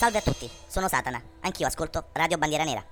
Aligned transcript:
Salve 0.00 0.16
a 0.16 0.22
tutti, 0.22 0.48
sono 0.66 0.88
Satana, 0.88 1.20
anch'io 1.42 1.66
ascolto 1.66 2.06
Radio 2.14 2.38
Bandiera 2.38 2.64
Nera. 2.64 2.82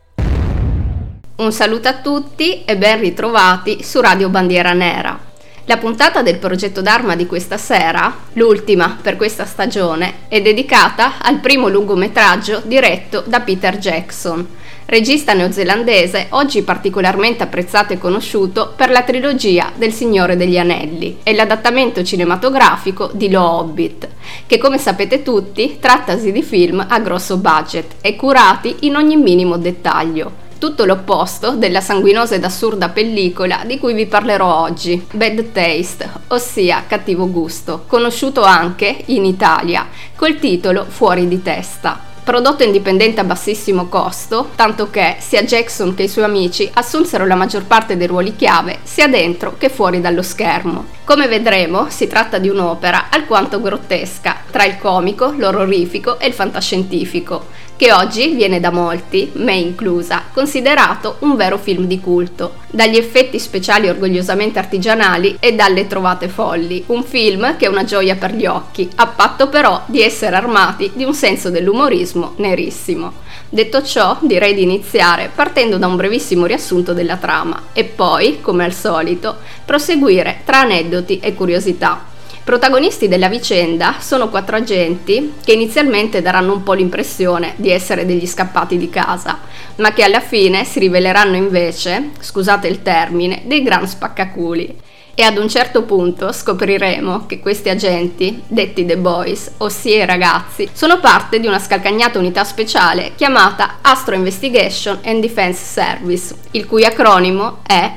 Un 1.37 1.53
saluto 1.53 1.89
a 1.89 1.95
tutti 2.03 2.67
e 2.67 2.77
ben 2.77 3.01
ritrovati 3.01 3.83
su 3.83 4.03
Radio 4.03 4.29
Bandiera 4.29 4.75
Nera. 4.75 5.19
La 5.65 5.79
puntata 5.79 6.21
del 6.21 6.37
progetto 6.37 6.83
d'arma 6.83 7.17
di 7.17 7.25
questa 7.25 7.57
sera, 7.57 8.15
l'ultima 8.35 8.99
per 9.01 9.17
questa 9.17 9.47
stagione, 9.47 10.29
è 10.29 10.43
dedicata 10.43 11.15
al 11.23 11.41
primo 11.41 11.69
lungometraggio 11.69 12.61
diretto 12.67 13.23
da 13.27 13.41
Peter 13.41 13.79
Jackson, 13.79 14.47
regista 14.89 15.35
neozelandese 15.35 16.29
oggi 16.31 16.63
particolarmente 16.63 17.43
apprezzato 17.43 17.93
e 17.93 17.99
conosciuto 17.99 18.73
per 18.75 18.89
la 18.89 19.03
trilogia 19.03 19.71
del 19.75 19.93
Signore 19.93 20.35
degli 20.35 20.57
Anelli 20.57 21.19
e 21.23 21.35
l'adattamento 21.35 22.03
cinematografico 22.03 23.11
di 23.13 23.31
Lo 23.31 23.43
Hobbit, 23.43 24.09
che 24.47 24.57
come 24.57 24.79
sapete 24.79 25.23
tutti 25.23 25.77
trattasi 25.79 26.33
di 26.33 26.43
film 26.43 26.85
a 26.89 26.99
grosso 27.01 27.37
budget 27.37 27.97
e 28.01 28.17
curati 28.17 28.77
in 28.81 28.97
ogni 28.97 29.17
minimo 29.17 29.59
dettaglio. 29.59 30.47
Tutto 30.59 30.87
l'opposto 30.87 31.51
della 31.51 31.83
sanguinosa 31.83 32.37
ed 32.37 32.45
assurda 32.45 32.89
pellicola 32.89 33.65
di 33.67 33.79
cui 33.79 33.93
vi 33.93 34.07
parlerò 34.07 34.63
oggi, 34.63 35.07
Bad 35.13 35.53
Taste, 35.53 36.11
ossia 36.29 36.85
cattivo 36.89 37.31
gusto, 37.31 37.85
conosciuto 37.87 38.43
anche 38.43 39.03
in 39.07 39.27
Italia 39.27 39.87
col 40.17 40.39
titolo 40.39 40.87
Fuori 40.89 41.29
di 41.29 41.43
testa 41.43 42.08
prodotto 42.29 42.63
indipendente 42.63 43.21
a 43.21 43.25
bassissimo 43.25 43.87
costo, 43.87 44.51
tanto 44.55 44.91
che 44.91 45.17
sia 45.19 45.45
Jackson 45.45 45.95
che 45.95 46.03
i 46.03 46.09
suoi 46.09 46.25
amici 46.25 46.71
assunsero 46.75 47.25
la 47.25 47.35
maggior 47.35 47.65
parte 47.65 47.97
dei 47.97 48.07
ruoli 48.07 48.37
chiave 48.37 48.81
sia 48.83 49.09
dentro 49.09 49.57
che 49.57 49.71
fuori 49.71 50.03
dallo 50.03 50.21
schermo. 50.21 50.85
Come 51.05 51.27
vedremo, 51.27 51.87
si 51.89 52.07
tratta 52.07 52.37
di 52.37 52.51
un'opera 52.51 53.07
alquanto 53.09 53.63
grottesca, 53.63 54.43
tra 54.51 54.67
il 54.67 54.77
comico, 54.77 55.33
l'orrorifico 55.35 56.19
e 56.19 56.27
il 56.27 56.35
fantascientifico, 56.35 57.47
che 57.79 57.93
oggi 57.93 58.35
viene 58.35 58.59
da 58.59 58.73
molti, 58.73 59.31
me 59.35 59.55
inclusa, 59.55 60.25
considerato 60.33 61.19
un 61.21 61.37
vero 61.37 61.59
film 61.59 61.85
di 61.85 62.01
culto, 62.01 62.55
dagli 62.69 62.97
effetti 62.97 63.39
speciali 63.39 63.89
orgogliosamente 63.89 64.59
artigianali 64.59 65.37
e 65.39 65.55
dalle 65.55 65.87
trovate 65.87 66.27
folli, 66.27 66.83
un 66.87 67.05
film 67.05 67.57
che 67.57 67.67
è 67.67 67.69
una 67.69 67.85
gioia 67.85 68.17
per 68.17 68.35
gli 68.35 68.47
occhi, 68.47 68.91
a 68.97 69.07
patto 69.07 69.49
però 69.49 69.81
di 69.87 70.03
essere 70.03 70.35
armati 70.35 70.91
di 70.93 71.05
un 71.05 71.15
senso 71.15 71.51
dell'umorismo 71.51 72.33
nerissimo. 72.39 73.13
Detto 73.49 73.81
ciò, 73.85 74.19
direi 74.23 74.55
di 74.55 74.63
iniziare 74.63 75.31
partendo 75.33 75.79
da 75.79 75.87
un 75.87 75.95
brevissimo 75.95 76.47
riassunto 76.47 76.93
della 76.93 77.17
trama 77.17 77.67
e 77.73 77.85
poi, 77.85 78.41
come 78.41 78.65
al 78.65 78.75
solito, 78.75 79.37
proseguire 79.65 80.41
tra 80.45 80.63
aneddoti 80.63 81.21
e 81.21 81.33
curiosità. 81.33 82.17
Protagonisti 82.49 83.09
della 83.09 83.29
vicenda 83.29 83.97
sono 83.99 84.31
quattro 84.31 84.57
agenti 84.57 85.35
che 85.45 85.53
inizialmente 85.53 86.23
daranno 86.23 86.55
un 86.55 86.63
po' 86.63 86.73
l'impressione 86.73 87.53
di 87.57 87.71
essere 87.71 88.07
degli 88.07 88.27
scappati 88.27 88.79
di 88.79 88.89
casa, 88.89 89.41
ma 89.77 89.93
che 89.93 90.03
alla 90.03 90.21
fine 90.21 90.65
si 90.65 90.79
riveleranno 90.79 91.37
invece, 91.37 92.13
scusate 92.19 92.67
il 92.67 92.81
termine, 92.81 93.43
dei 93.45 93.63
gran 93.63 93.87
spaccaculi. 93.87 94.81
E 95.15 95.23
ad 95.25 95.37
un 95.37 95.47
certo 95.47 95.83
punto 95.83 96.33
scopriremo 96.33 97.27
che 97.27 97.39
questi 97.39 97.69
agenti, 97.69 98.43
detti 98.47 98.87
The 98.87 98.97
Boys, 98.97 99.57
ossia 99.59 100.05
i 100.05 100.07
ragazzi, 100.07 100.71
sono 100.73 101.01
parte 101.01 101.41
di 101.41 101.47
una 101.47 101.59
scalcagnata 101.59 102.19
unità 102.19 102.45
speciale 102.45 103.13
chiamata 103.15 103.81
Astro 103.83 104.15
Investigation 104.15 105.01
and 105.05 105.21
Defense 105.21 105.63
Service, 105.63 106.35
il 106.53 106.65
cui 106.65 106.87
acronimo 106.87 107.59
è 107.67 107.93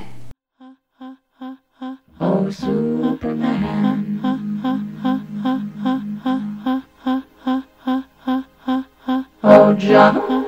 Oh 2.17 2.51
Superman. 2.51 4.30
Oh 9.73 10.47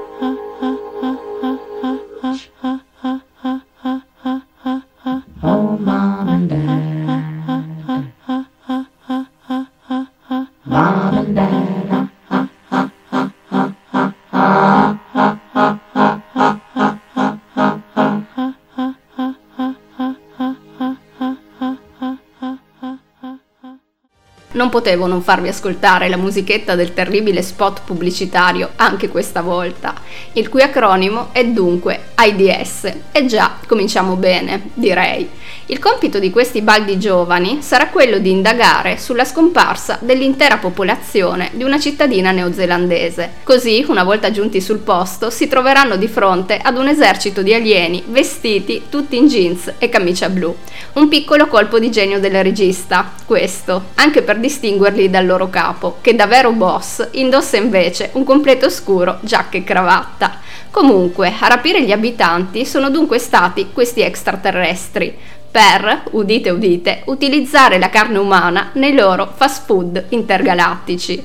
potevo 24.73 25.06
non 25.06 25.22
farvi 25.22 25.50
ascoltare 25.50 26.10
la 26.10 26.17
musichetta 26.17 26.73
del 26.73 26.95
terribile 26.95 27.44
spot 27.44 27.82
pubblicitario 27.86 28.72
anche 28.78 29.08
questa 29.08 29.42
volta, 29.42 29.94
il 30.32 30.50
cui 30.50 30.64
acronimo 30.64 31.28
è 31.32 31.45
dunque 31.45 32.06
AIDS. 32.16 32.92
E 33.11 33.26
già, 33.28 33.58
cominciamo 33.67 34.16
bene, 34.16 34.70
direi. 34.73 35.30
Il 35.67 35.79
compito 35.79 36.19
di 36.19 36.29
questi 36.29 36.61
baldi 36.61 36.99
giovani 36.99 37.61
sarà 37.61 37.87
quello 37.87 38.17
di 38.17 38.29
indagare 38.29 38.97
sulla 38.97 39.23
scomparsa 39.23 39.97
dell'intera 40.01 40.57
popolazione 40.57 41.51
di 41.53 41.63
una 41.63 41.79
cittadina 41.79 42.31
neozelandese. 42.31 43.35
Così, 43.43 43.85
una 43.87 44.03
volta 44.03 44.29
giunti 44.29 44.59
sul 44.59 44.79
posto, 44.79 45.29
si 45.29 45.47
troveranno 45.47 45.95
di 45.95 46.09
fronte 46.09 46.59
ad 46.61 46.77
un 46.77 46.89
esercito 46.89 47.41
di 47.41 47.53
alieni 47.53 48.03
vestiti 48.07 48.83
tutti 48.89 49.15
in 49.15 49.27
jeans 49.27 49.75
e 49.77 49.87
camicia 49.87 50.27
blu. 50.27 50.53
Un 50.95 51.07
piccolo 51.07 51.47
colpo 51.47 51.80
di 51.80 51.89
genio 51.89 52.19
del 52.19 52.43
regista, 52.43 53.13
questo, 53.25 53.85
anche 53.95 54.21
per 54.21 54.39
distinguerli 54.39 55.09
dal 55.09 55.25
loro 55.25 55.49
capo, 55.49 55.99
che 56.01 56.13
da 56.13 56.27
vero 56.27 56.51
boss 56.51 57.07
indossa 57.11 57.55
invece 57.55 58.09
un 58.13 58.25
completo 58.25 58.69
scuro, 58.69 59.19
giacca 59.21 59.57
e 59.57 59.63
cravatta. 59.63 60.41
Comunque, 60.73 61.31
a 61.39 61.47
rapire 61.47 61.83
gli 61.83 61.91
abitanti 61.91 62.65
sono 62.65 62.89
dunque 62.89 63.19
stati 63.19 63.69
questi 63.71 64.01
extraterrestri, 64.01 65.15
per, 65.53 66.05
udite 66.14 66.49
udite, 66.49 67.03
utilizzare 67.05 67.77
la 67.77 67.89
carne 67.89 68.17
umana 68.17 68.71
nei 68.73 68.95
loro 68.95 69.30
fast 69.36 69.65
food 69.67 70.05
intergalattici. 70.09 71.23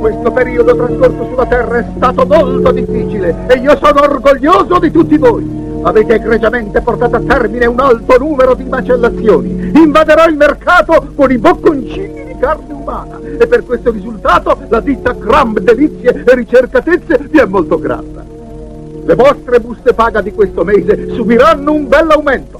Questo 0.00 0.32
periodo 0.32 0.74
trascorso 0.74 1.28
sulla 1.28 1.46
Terra 1.46 1.78
è 1.78 1.86
stato 1.94 2.26
molto 2.26 2.72
difficile 2.72 3.36
e 3.46 3.58
io 3.58 3.78
sono 3.80 4.02
orgoglioso 4.02 4.80
di 4.80 4.90
tutti 4.90 5.16
voi. 5.16 5.48
Avete 5.82 6.14
egregiamente 6.14 6.80
portato 6.80 7.14
a 7.14 7.20
termine 7.20 7.66
un 7.66 7.78
alto 7.78 8.18
numero 8.18 8.54
di 8.54 8.64
macellazioni. 8.64 9.70
Invaderò 9.76 10.26
il 10.26 10.34
mercato 10.34 11.12
con 11.14 11.30
i 11.30 11.38
bocconcini 11.38 12.24
di 12.24 12.36
carne 12.40 12.72
umana 12.72 13.20
e 13.38 13.46
per 13.46 13.64
questo 13.64 13.92
risultato 13.92 14.58
la 14.68 14.80
ditta 14.80 15.16
Crumb 15.16 15.60
Delizie 15.60 16.24
e 16.26 16.34
Ricercatezze 16.34 17.28
vi 17.30 17.38
è 17.38 17.44
molto 17.44 17.78
grata. 17.78 18.37
Le 19.08 19.14
vostre 19.14 19.58
buste 19.58 19.94
paga 19.94 20.20
di 20.20 20.32
questo 20.32 20.64
mese 20.64 21.14
subiranno 21.14 21.72
un 21.72 21.88
bel 21.88 22.10
aumento. 22.10 22.58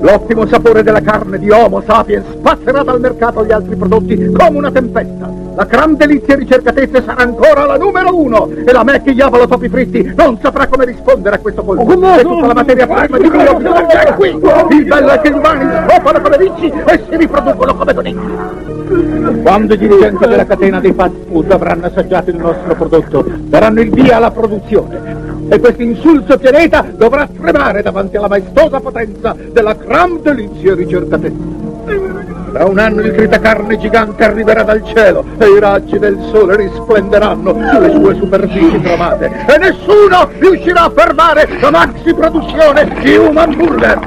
L'ottimo 0.00 0.46
sapore 0.46 0.82
della 0.82 1.02
carne 1.02 1.38
di 1.38 1.50
Homo 1.50 1.82
sapiens 1.82 2.24
passerà 2.40 2.82
dal 2.82 2.98
mercato 2.98 3.40
agli 3.40 3.52
altri 3.52 3.76
prodotti 3.76 4.32
come 4.32 4.56
una 4.56 4.70
tempesta. 4.70 5.29
La 5.60 5.66
Gran 5.66 5.94
Delizia 5.94 6.36
Ricercatezze 6.36 7.02
sarà 7.04 7.22
ancora 7.22 7.66
la 7.66 7.76
numero 7.76 8.18
uno 8.18 8.48
e 8.48 8.72
la 8.72 8.82
Mac 8.82 9.02
Iavolo 9.04 9.46
Topi 9.46 9.68
Fritti 9.68 10.10
non 10.16 10.38
saprà 10.40 10.66
come 10.66 10.86
rispondere 10.86 11.36
a 11.36 11.38
questo 11.38 11.62
colpo. 11.62 11.82
Oh, 11.82 12.16
e 12.16 12.22
tutta 12.22 12.46
la 12.46 12.54
materia 12.54 12.86
prima 12.86 13.18
di 13.18 13.28
cui 13.28 13.46
ho 13.46 13.56
bisogno 13.56 13.88
è 13.88 14.14
qui. 14.14 14.28
Il 14.28 14.86
bello 14.86 15.10
è 15.10 15.20
che 15.20 15.28
gli 15.28 15.34
umani 15.34 15.70
scopano 15.86 16.20
come 16.22 16.36
ricci 16.38 16.72
e 16.86 17.04
si 17.06 17.14
riproducono 17.14 17.74
come 17.74 17.92
conigli. 17.92 19.42
Quando 19.42 19.74
i 19.74 19.76
dirigenti 19.76 20.26
della 20.26 20.46
catena 20.46 20.80
dei 20.80 20.94
fast 20.94 21.26
food 21.28 21.50
avranno 21.50 21.84
assaggiato 21.84 22.30
il 22.30 22.36
nostro 22.36 22.74
prodotto, 22.74 23.22
daranno 23.26 23.82
il 23.82 23.90
via 23.90 24.16
alla 24.16 24.30
produzione. 24.30 25.44
E 25.50 25.60
questo 25.60 25.82
insulso 25.82 26.38
pianeta 26.38 26.86
dovrà 26.96 27.28
tremare 27.28 27.82
davanti 27.82 28.16
alla 28.16 28.28
maestosa 28.28 28.80
potenza 28.80 29.36
della 29.52 29.74
Gran 29.74 30.22
Delizia 30.22 30.74
Ricercatezze. 30.74 32.29
Tra 32.52 32.64
un 32.64 32.78
anno 32.78 33.00
il 33.02 33.12
gritacarne 33.12 33.78
gigante 33.78 34.24
arriverà 34.24 34.64
dal 34.64 34.84
cielo 34.84 35.24
e 35.38 35.46
i 35.46 35.60
raggi 35.60 36.00
del 36.00 36.18
sole 36.32 36.56
risplenderanno 36.56 37.52
sulle 37.52 37.90
sue 37.92 38.14
superfici 38.16 38.80
cromate 38.80 39.30
e 39.46 39.56
nessuno 39.56 40.28
riuscirà 40.36 40.82
a 40.82 40.90
fermare 40.90 41.46
la 41.60 41.70
maxi 41.70 42.12
produzione 42.12 42.92
di 43.00 43.16
Human 43.16 43.54
Burger. 43.54 44.00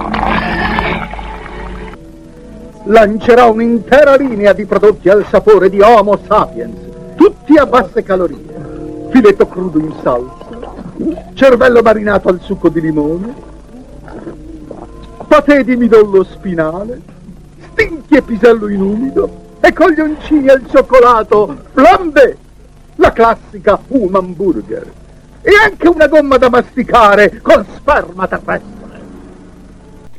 Lancerà 2.83 3.45
un'intera 3.45 4.15
linea 4.15 4.51
di 4.51 4.65
prodotti 4.65 5.07
al 5.07 5.25
sapore 5.29 5.69
di 5.69 5.79
Homo 5.79 6.19
sapiens, 6.27 6.75
tutti 7.15 7.57
a 7.57 7.65
basse 7.65 8.03
calorie. 8.03 8.51
Filetto 9.09 9.47
crudo 9.47 9.79
in 9.79 9.93
salsa, 10.01 10.49
cervello 11.33 11.81
marinato 11.81 12.27
al 12.27 12.41
succo 12.41 12.67
di 12.67 12.81
limone, 12.81 13.33
patè 15.27 15.63
di 15.63 15.77
midollo 15.77 16.25
spinale, 16.25 17.11
stinchi 17.73 18.15
e 18.15 18.21
pisello 18.21 18.69
in 18.69 18.81
umido 18.81 19.41
e 19.59 19.73
coglioncini 19.73 20.47
al 20.47 20.63
cioccolato 20.69 21.57
flambé, 21.73 22.37
la 22.95 23.11
classica 23.11 23.79
human 23.87 24.35
burger 24.35 24.91
e 25.41 25.51
anche 25.65 25.87
una 25.87 26.07
gomma 26.07 26.37
da 26.37 26.49
masticare 26.49 27.41
con 27.41 27.65
sperma 27.75 28.27
terrestre. 28.27 28.82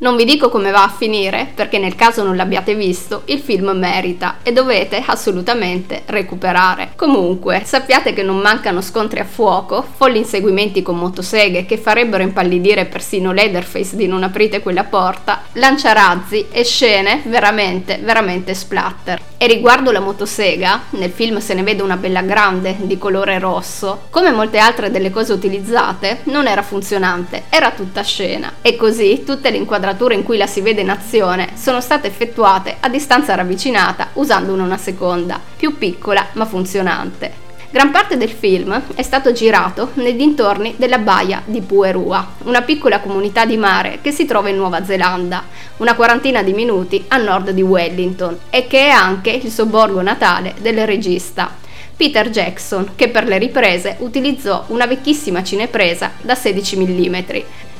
Non 0.04 0.16
vi 0.16 0.26
dico 0.26 0.50
come 0.50 0.70
va 0.70 0.82
a 0.82 0.94
finire, 0.94 1.50
perché 1.54 1.78
nel 1.78 1.94
caso 1.94 2.22
non 2.22 2.36
l'abbiate 2.36 2.74
visto, 2.74 3.22
il 3.24 3.38
film 3.38 3.70
merita 3.70 4.40
e 4.42 4.52
dovete 4.52 5.02
assolutamente 5.06 6.02
recuperare. 6.04 6.90
Comunque, 6.94 7.62
sappiate 7.64 8.12
che 8.12 8.22
non 8.22 8.36
mancano 8.36 8.82
scontri 8.82 9.20
a 9.20 9.24
fuoco, 9.24 9.82
folli 9.96 10.18
inseguimenti 10.18 10.82
con 10.82 10.98
motoseghe 10.98 11.64
che 11.64 11.78
farebbero 11.78 12.22
impallidire 12.22 12.84
persino 12.84 13.32
Leatherface 13.32 13.96
di 13.96 14.06
non 14.06 14.22
aprite 14.24 14.60
quella 14.60 14.84
porta, 14.84 15.44
lanciarazzi 15.52 16.48
e 16.50 16.64
scene 16.64 17.22
veramente, 17.24 17.98
veramente 18.02 18.52
splatter. 18.52 19.22
E 19.38 19.46
riguardo 19.46 19.90
la 19.90 20.00
motosega, 20.00 20.82
nel 20.90 21.10
film 21.10 21.38
se 21.38 21.54
ne 21.54 21.62
vede 21.62 21.82
una 21.82 21.96
bella 21.96 22.20
grande 22.20 22.76
di 22.80 22.98
colore 22.98 23.38
rosso, 23.38 24.02
come 24.10 24.32
molte 24.32 24.58
altre 24.58 24.90
delle 24.90 25.10
cose 25.10 25.32
utilizzate, 25.32 26.20
non 26.24 26.46
era 26.46 26.62
funzionante, 26.62 27.44
era 27.48 27.70
tutta 27.70 28.02
scena. 28.02 28.52
E 28.60 28.76
così 28.76 29.22
tutte 29.24 29.50
le 29.50 29.56
inquadrature 29.56 29.92
inquadrature 29.94 30.14
in 30.14 30.24
cui 30.24 30.36
la 30.36 30.46
si 30.46 30.60
vede 30.60 30.80
in 30.80 30.90
azione 30.90 31.50
sono 31.54 31.80
state 31.80 32.06
effettuate 32.06 32.76
a 32.80 32.88
distanza 32.88 33.34
ravvicinata 33.34 34.10
usandone 34.14 34.62
una 34.62 34.76
seconda, 34.76 35.40
più 35.56 35.78
piccola 35.78 36.26
ma 36.32 36.44
funzionante. 36.44 37.42
Gran 37.70 37.90
parte 37.90 38.16
del 38.16 38.30
film 38.30 38.80
è 38.94 39.02
stato 39.02 39.32
girato 39.32 39.90
nei 39.94 40.14
dintorni 40.14 40.74
della 40.76 40.98
baia 40.98 41.42
di 41.44 41.60
Puerua, 41.60 42.34
una 42.44 42.62
piccola 42.62 43.00
comunità 43.00 43.44
di 43.44 43.56
mare 43.56 43.98
che 44.00 44.12
si 44.12 44.26
trova 44.26 44.48
in 44.48 44.56
Nuova 44.56 44.84
Zelanda, 44.84 45.42
una 45.78 45.94
quarantina 45.94 46.42
di 46.42 46.52
minuti 46.52 47.04
a 47.08 47.16
nord 47.16 47.50
di 47.50 47.62
Wellington 47.62 48.38
e 48.50 48.68
che 48.68 48.86
è 48.86 48.90
anche 48.90 49.30
il 49.30 49.50
sobborgo 49.50 50.02
natale 50.02 50.54
del 50.60 50.86
regista. 50.86 51.62
Peter 51.96 52.28
Jackson, 52.28 52.92
che 52.96 53.08
per 53.08 53.24
le 53.24 53.38
riprese 53.38 53.96
utilizzò 54.00 54.64
una 54.68 54.86
vecchissima 54.86 55.42
cinepresa 55.44 56.12
da 56.22 56.34
16 56.34 56.76
mm, 56.76 57.16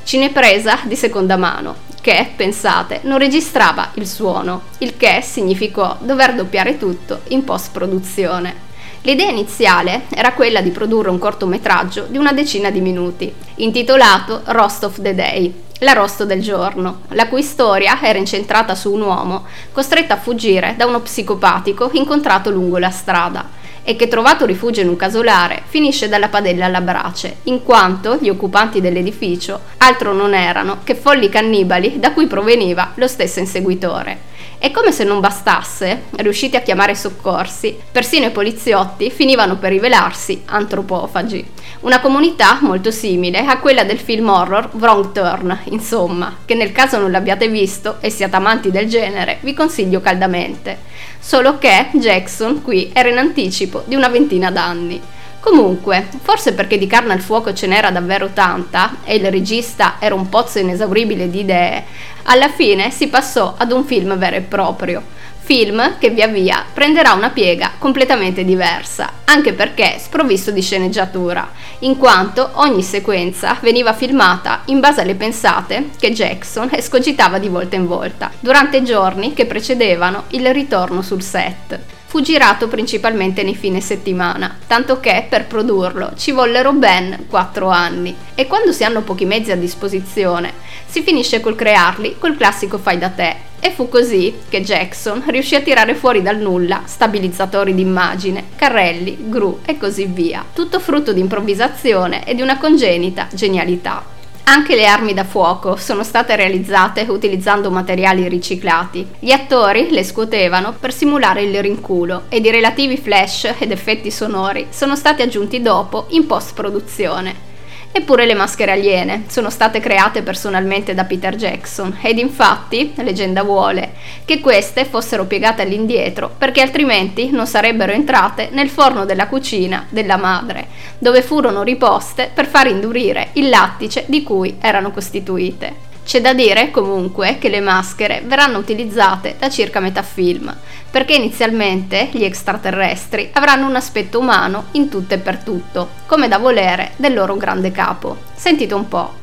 cinepresa 0.05 0.81
di 0.85 0.97
seconda 0.97 1.37
mano, 1.37 1.75
che, 2.01 2.31
pensate, 2.37 3.01
non 3.05 3.19
registrava 3.19 3.91
il 3.95 4.07
suono, 4.07 4.65
il 4.79 4.97
che 4.97 5.21
significò 5.23 5.97
dover 6.01 6.35
doppiare 6.35 6.79
tutto 6.79 7.21
in 7.29 7.43
post-produzione. 7.45 8.73
L'idea 9.03 9.31
iniziale 9.31 10.03
era 10.11 10.33
quella 10.33 10.61
di 10.61 10.71
produrre 10.71 11.11
un 11.11 11.19
cortometraggio 11.19 12.07
di 12.09 12.19
una 12.19 12.33
decina 12.33 12.71
di 12.71 12.81
minuti, 12.81 13.33
intitolato 13.57 14.43
Rost 14.45 14.85
of 14.85 15.01
the 15.01 15.15
Day, 15.15 15.53
l'arrosto 15.81 16.25
del 16.25 16.41
giorno, 16.41 17.01
la 17.09 17.29
cui 17.29 17.43
storia 17.43 17.99
era 18.03 18.19
incentrata 18.19 18.75
su 18.75 18.93
un 18.93 19.03
uomo 19.03 19.45
costretto 19.73 20.13
a 20.13 20.19
fuggire 20.19 20.75
da 20.77 20.87
uno 20.87 21.01
psicopatico 21.01 21.91
incontrato 21.93 22.51
lungo 22.51 22.79
la 22.79 22.91
strada 22.91 23.63
e 23.85 23.97
che 23.97 24.09
trovato 24.09 24.47
rifugio 24.47 24.81
in 24.81 24.89
un 24.89 24.97
casolare 24.97 25.63
finisce 25.67 26.09
dalla 26.09 26.29
padella 26.29 26.65
alla 26.65 26.81
brace, 26.81 27.37
in 27.45 27.63
quanto 27.63 28.17
gli 28.17 28.29
occupanti 28.29 28.81
dell'edificio 28.81 29.61
altro 29.79 30.13
non 30.13 30.35
erano 30.35 30.79
che 30.83 30.95
folli 30.95 31.29
cannibali 31.29 32.01
da 32.01 32.13
cui 32.13 32.27
proveniva 32.27 32.93
lo 32.95 33.07
stesso 33.07 33.39
inseguitore. 33.39 34.33
E 34.59 34.71
come 34.71 34.93
se 34.93 35.05
non 35.05 35.21
bastasse, 35.21 36.05
riusciti 36.17 36.57
a 36.57 36.63
chiamare 36.63 36.93
i 36.93 36.97
soccorsi, 36.97 37.77
persino 37.91 38.27
i 38.27 38.31
poliziotti 38.31 39.11
finivano 39.11 39.57
per 39.57 39.73
rivelarsi 39.73 40.43
antropofagi. 40.47 41.47
Una 41.81 42.01
comunità 42.01 42.59
molto 42.61 42.91
simile 42.91 43.41
a 43.41 43.59
quella 43.59 43.85
del 43.85 43.99
film 43.99 44.29
horror 44.29 44.71
Wrong 44.73 45.13
Turn, 45.13 45.59
insomma, 45.65 46.37
che 46.45 46.55
nel 46.55 46.73
caso 46.73 46.99
non 46.99 47.11
l'abbiate 47.11 47.49
visto 47.49 47.97
e 48.01 48.09
siate 48.11 48.37
amanti 48.37 48.71
del 48.71 48.89
genere, 48.89 49.39
vi 49.41 49.53
consiglio 49.53 50.01
caldamente. 50.01 50.79
Solo 51.19 51.59
che 51.59 51.89
Jackson 51.93 52.63
qui 52.63 52.91
era 52.93 53.09
in 53.09 53.19
anticipo 53.19 53.83
di 53.87 53.95
una 53.95 54.09
ventina 54.09 54.51
d'anni. 54.51 55.01
Comunque, 55.45 56.09
forse 56.23 56.55
perché 56.55 56.79
di 56.79 56.87
carne 56.87 57.13
al 57.13 57.21
fuoco 57.21 57.53
ce 57.53 57.67
n'era 57.67 57.91
davvero 57.91 58.31
tanta 58.33 58.97
e 59.05 59.17
il 59.17 59.31
regista 59.31 59.97
era 59.99 60.15
un 60.15 60.31
pozzo 60.31 60.59
inesauribile 60.59 61.29
di 61.29 61.41
idee, 61.41 61.85
alla 62.23 62.49
fine 62.49 62.91
si 62.91 63.09
passò 63.09 63.53
ad 63.55 63.71
un 63.71 63.85
film 63.85 64.17
vero 64.17 64.37
e 64.37 64.41
proprio. 64.41 65.03
Film 65.41 65.99
che 65.99 66.09
via 66.09 66.29
via 66.29 66.65
prenderà 66.73 67.13
una 67.13 67.29
piega 67.29 67.73
completamente 67.77 68.43
diversa, 68.43 69.11
anche 69.27 69.53
perché 69.53 69.97
sprovvisto 69.99 70.51
di 70.51 70.63
sceneggiatura, 70.63 71.47
in 71.81 71.99
quanto 71.99 72.53
ogni 72.55 72.83
sequenza 72.83 73.59
veniva 73.61 73.93
filmata 73.93 74.63
in 74.67 74.81
base 74.81 75.03
alle 75.03 75.15
pensate 75.15 75.91
che 76.01 76.11
Jackson 76.11 76.71
escogitava 76.73 77.39
di 77.39 77.49
volta 77.49 77.77
in 77.77 77.87
volta, 77.87 78.31
durante 78.41 78.79
i 78.79 78.85
giorni 78.85 79.35
che 79.35 79.45
precedevano 79.45 80.25
il 80.29 80.51
ritorno 80.55 81.03
sul 81.03 81.21
set 81.21 81.94
fu 82.15 82.21
girato 82.21 82.69
principalmente 82.69 83.43
nei 83.43 83.57
fine 83.57 83.81
settimana, 83.81 84.57
tanto 84.69 85.01
che 85.01 85.27
per 85.29 85.49
produrlo 85.49 86.13
ci 86.17 86.31
vollero 86.31 86.73
ben 86.73 87.25
4 87.29 87.69
anni. 87.69 88.15
E 88.37 88.47
quando 88.47 88.71
si 88.71 88.85
hanno 88.85 89.01
pochi 89.01 89.25
mezzi 89.25 89.51
a 89.51 89.57
disposizione, 89.57 90.53
si 90.87 91.03
finisce 91.03 91.41
col 91.41 91.57
crearli 91.57 92.15
col 92.21 92.37
classico 92.37 92.79
fai 92.79 92.99
da 92.99 93.09
te. 93.09 93.35
E 93.59 93.73
fu 93.73 93.89
così 93.89 94.33
che 94.49 94.63
Jackson 94.63 95.25
riuscì 95.27 95.57
a 95.57 95.63
tirare 95.63 95.97
fuori 95.97 96.23
dal 96.23 96.39
nulla 96.39 96.83
stabilizzatori 96.85 97.75
d'immagine, 97.75 98.45
carrelli, 98.55 99.17
gru 99.29 99.59
e 99.65 99.77
così 99.77 100.05
via. 100.05 100.45
Tutto 100.55 100.79
frutto 100.79 101.13
di 101.13 101.19
improvvisazione 101.19 102.25
e 102.25 102.37
di 102.37 102.43
una 102.43 102.59
congenita 102.59 103.27
genialità. 103.33 104.14
Anche 104.47 104.77
le 104.77 104.87
armi 104.87 105.15
da 105.15 105.25
fuoco 105.25 105.77
sono 105.77 106.05
state 106.05 106.37
realizzate 106.37 107.07
utilizzando 107.09 107.71
materiali 107.71 108.29
riciclati. 108.29 109.07
Gli 109.19 109.31
attori 109.31 109.91
le 109.91 110.05
scuotevano 110.05 110.75
per 110.79 110.93
simulare 110.93 111.43
il 111.43 111.63
rinculo 111.63 112.25
ed 112.29 112.45
i 112.45 112.51
relativi 112.51 112.99
flash 112.99 113.55
ed 113.59 113.71
effetti 113.71 114.11
sonori 114.11 114.67
sono 114.69 114.97
stati 114.97 115.23
aggiunti 115.23 115.63
dopo 115.63 116.07
in 116.11 116.27
post-produzione. 116.27 117.54
Eppure 117.97 118.27
le 118.27 118.35
maschere 118.35 118.73
aliene 118.73 119.27
sono 119.29 119.51
state 119.51 119.79
create 119.79 120.23
personalmente 120.23 120.95
da 120.95 121.05
Peter 121.05 121.37
Jackson 121.37 121.97
ed 122.03 122.19
infatti, 122.19 122.93
leggenda 122.97 123.45
vuole, 123.45 123.93
che 124.25 124.41
queste 124.41 124.85
fossero 124.85 125.27
piegate 125.27 125.63
all'indietro 125.63 126.29
perché 126.37 126.61
altrimenti 126.61 127.31
non 127.31 127.47
sarebbero 127.47 127.93
entrate 127.93 128.49
nel 128.51 128.69
forno 128.69 129.05
della 129.05 129.29
cucina 129.29 129.87
della 129.91 130.17
madre, 130.17 130.67
dove 130.99 131.23
furono 131.23 131.63
riposte 131.63 132.33
per 132.35 132.49
far 132.49 132.67
indurire 132.67 133.29
il 133.35 133.49
lattice 133.49 134.03
di 134.09 134.25
cui 134.25 134.57
erano 134.61 134.91
costituite. 134.91 135.94
C'è 136.05 136.21
da 136.21 136.35
dire 136.35 136.71
comunque 136.71 137.39
che 137.39 137.49
le 137.49 137.61
maschere 137.61 138.23
verranno 138.27 138.59
utilizzate 138.59 139.37
da 139.39 139.49
circa 139.49 139.81
metà 139.81 140.03
film, 140.03 140.55
perché 140.91 141.15
inizialmente 141.15 142.11
gli 142.13 142.23
extraterrestri 142.23 143.31
avranno 143.33 143.67
un 143.67 143.75
aspetto 143.75 144.19
umano 144.19 144.67
in 144.73 144.91
tutto 144.91 145.15
e 145.15 145.19
per 145.19 145.39
tutto, 145.39 145.89
come 146.07 146.29
da 146.29 146.37
volere 146.37 146.91
del 146.97 147.15
loro 147.15 147.37
grande 147.37 147.73
capo. 147.73 148.19
Sentite 148.35 148.75
un 148.75 148.87
po'. 148.87 149.23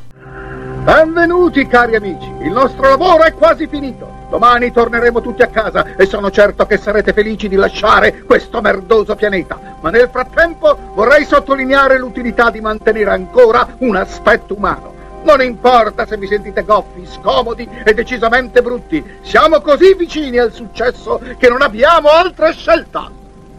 Benvenuti 0.84 1.68
cari 1.68 1.96
amici, 1.96 2.28
il 2.42 2.52
nostro 2.52 2.90
lavoro 2.90 3.24
è 3.24 3.34
quasi 3.36 3.68
finito. 3.68 4.20
Domani 4.32 4.72
torneremo 4.72 5.22
tutti 5.22 5.44
a 5.44 5.48
casa 5.48 5.96
e 5.96 6.08
sono 6.08 6.32
certo 6.32 6.66
che 6.66 6.78
sarete 6.78 7.14
felici 7.14 7.48
di 7.48 7.56
lasciare 7.56 8.24
questo 8.24 8.60
merdoso 8.60 9.16
pianeta. 9.16 9.78
Ma 9.82 9.92
nel 9.92 10.10
frattempo 10.12 10.76
vorrei 10.96 11.26
sottolineare 11.26 12.00
l'utilità 12.00 12.50
di 12.50 12.60
mantenere 12.60 13.12
ancora 13.12 13.76
un 13.80 13.96
aspetto 13.96 14.56
umano. 14.56 14.91
Non 15.24 15.42
importa 15.42 16.06
se 16.08 16.18
vi 16.18 16.28
sentite 16.28 16.64
goffi, 16.64 17.06
scomodi 17.06 17.68
e 17.84 17.94
decisamente 17.94 18.62
brutti. 18.62 19.04
Siamo 19.22 19.62
così 19.62 19.94
vicini 19.94 20.40
al 20.40 20.52
successo 20.52 21.22
che 21.38 21.48
non 21.48 21.62
abbiamo 21.62 22.10
altra 22.10 22.52
scelta. 22.52 23.10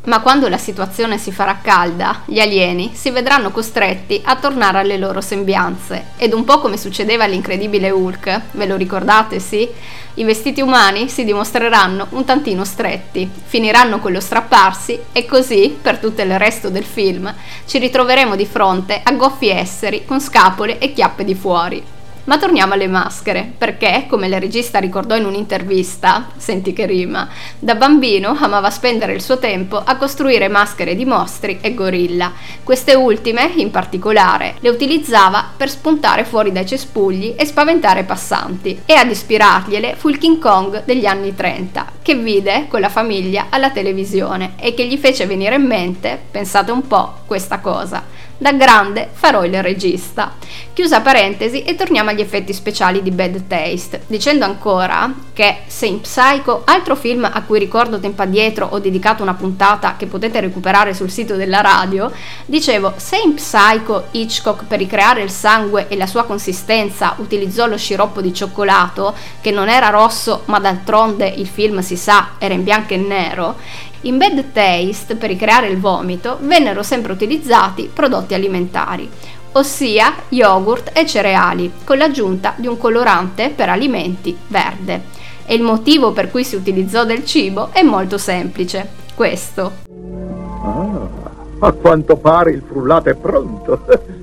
Ma 0.05 0.21
quando 0.21 0.49
la 0.49 0.59
situazione 0.59 1.17
si 1.17 1.31
farà 1.31 1.61
calda, 1.63 2.23
gli 2.25 2.41
alieni 2.41 2.91
si 2.93 3.11
vedranno 3.11 3.53
costretti 3.53 4.21
a 4.25 4.35
tornare 4.35 4.81
alle 4.81 4.97
loro 4.97 5.21
sembianze. 5.21 6.07
Ed 6.17 6.33
un 6.33 6.43
po' 6.43 6.59
come 6.59 6.77
succedeva 6.77 7.23
all'incredibile 7.23 7.91
Hulk, 7.91 8.41
ve 8.51 8.67
lo 8.67 8.75
ricordate, 8.75 9.39
sì? 9.39 9.71
I 10.15 10.25
vestiti 10.25 10.61
umani 10.61 11.09
si 11.09 11.25
dimostreranno 11.25 12.09
un 12.11 12.27
tantino 12.27 12.65
stretti, 12.65 13.31
finiranno 13.45 13.99
con 13.99 14.13
lo 14.13 14.21
strapparsi 14.21 14.99
e 15.11 15.25
così, 15.25 15.75
per 15.81 15.97
tutto 15.97 16.21
il 16.21 16.39
resto 16.39 16.69
del 16.69 16.85
film, 16.85 17.35
ci 17.67 17.79
ritroveremo 17.79 18.37
di 18.37 18.45
fronte 18.45 19.01
a 19.03 19.13
goffi 19.13 19.49
esseri 19.49 20.05
con 20.05 20.21
scapole 20.21 20.79
e 20.79 20.93
chiappe 20.93 21.25
di 21.25 21.35
fuori. 21.35 21.83
Ma 22.25 22.39
torniamo 22.39 22.75
alle 22.75 22.87
maschere, 22.87 23.53
perché, 23.59 24.07
come 24.09 24.29
il 24.29 24.39
regista 24.39 24.79
ricordò 24.79 25.17
in 25.17 25.25
un'intervista, 25.25 26.29
senti 26.37 26.73
che 26.73 26.87
rima, 26.87 27.29
da 27.59 27.75
bambino 27.75 28.37
amava 28.39 28.71
spendere 28.71 29.13
il 29.13 29.21
suo 29.21 29.39
tempo 29.39 29.77
a 29.77 29.97
costruire 29.97 30.47
maschere 30.47 30.95
di 30.95 31.05
mostri 31.05 31.59
e 31.61 31.75
gorilla. 31.75 32.33
Queste 32.63 32.95
ultime, 32.95 33.51
in 33.57 33.73
particolare, 33.73 34.55
le 34.61 34.69
utilizzava 34.69 35.51
per 35.57 35.69
spuntare 35.69 36.25
fuori 36.25 36.53
dai 36.53 36.65
cespugli 36.65 37.35
e 37.37 37.45
spaventare 37.45 38.05
passanti. 38.05 38.83
E 38.87 38.95
ad 38.95 39.11
ispirargliele 39.11 39.97
fu 39.97 40.09
il 40.09 40.19
King 40.19 40.39
Kong 40.39 40.85
degli 40.85 41.07
anni 41.07 41.35
30, 41.35 41.87
che 42.03 42.15
vide 42.15 42.67
con 42.69 42.81
la 42.81 42.89
famiglia 42.89 43.47
alla 43.49 43.71
televisione 43.71 44.53
e 44.61 44.75
che 44.75 44.87
gli 44.87 44.97
fece 44.97 45.27
venire 45.27 45.57
in 45.57 45.67
mente, 45.67 46.21
pensate 46.31 46.71
un 46.71 46.87
po', 46.87 47.15
questa 47.27 47.59
cosa 47.59 48.21
Da 48.43 48.51
grande 48.55 49.09
farò 49.13 49.45
il 49.45 49.63
regista. 49.63 50.35
Chiusa 50.73 51.01
parentesi 51.01 51.63
e 51.63 51.77
torniamo 51.77 52.11
agli 52.11 52.21
effetti 52.21 52.53
speciali 52.53 53.01
di 53.01 53.13
Bad 53.13 53.47
Taste, 53.47 54.03
dicendo 54.09 54.45
ancora 54.45 55.15
che 55.33 55.59
Saint 55.69 56.01
Psycho, 56.01 56.63
altro 56.65 56.97
film 56.97 57.23
a 57.33 57.43
cui 57.43 57.61
ricordo 57.61 58.01
tempo 58.01 58.23
addietro 58.23 58.67
ho 58.67 58.81
dedicato 58.81 59.23
una 59.23 59.35
puntata 59.35 59.95
che 59.97 60.07
potete 60.07 60.41
recuperare 60.41 60.93
sul 60.93 61.09
sito 61.09 61.37
della 61.37 61.61
radio, 61.61 62.11
dicevo 62.45 62.95
Saint 62.97 63.35
Psycho 63.35 64.07
Hitchcock 64.11 64.65
per 64.65 64.81
ricreare 64.81 65.23
il 65.23 65.31
sangue 65.31 65.87
e 65.87 65.97
la 65.97 66.09
sua 66.09 66.25
consistenza 66.25 67.15
utilizzò 67.19 67.69
lo 67.69 67.77
sciroppo 67.79 68.21
di 68.21 68.35
cioccolato, 68.35 69.15
che 69.41 69.53
non 69.53 69.69
era 69.69 69.89
rosso 69.91 70.43
ma 70.47 70.59
d'altronde 70.59 71.29
il 71.29 71.47
film 71.47 71.79
si 71.79 71.97
sa 71.97 72.31
era 72.39 72.55
in 72.55 72.65
bianco 72.65 72.95
e 72.95 72.97
nero, 72.97 73.55
in 74.03 74.19
Bad 74.19 74.53
Taste, 74.53 75.17
per 75.17 75.29
ricreare 75.29 75.69
il 75.69 75.79
vomito, 75.79 76.39
vennero 76.41 76.83
sempre 76.83 77.13
utilizzati 77.13 77.91
prodotti 77.93 78.35
alimentari, 78.35 79.09
ossia 79.53 80.15
yogurt 80.29 80.91
e 80.93 81.07
cereali, 81.07 81.71
con 81.85 81.99
l'aggiunta 81.99 82.55
di 82.57 82.67
un 82.67 82.79
colorante 82.79 83.51
per 83.51 83.69
alimenti 83.69 84.37
verde. 84.49 85.21
E 85.45 85.55
il 85.55 85.63
motivo 85.63 86.13
per 86.13 86.31
cui 86.31 86.45
si 86.45 86.57
utilizzò 86.57 87.05
del 87.05 87.25
cibo 87.25 87.69
è 87.73 87.83
molto 87.83 88.19
semplice, 88.19 88.89
questo. 89.15 89.73
Ah, 90.65 91.09
a 91.61 91.73
quanto 91.73 92.17
pare 92.17 92.53
il 92.53 92.63
frullato 92.67 93.09
è 93.09 93.15
pronto. 93.15 93.81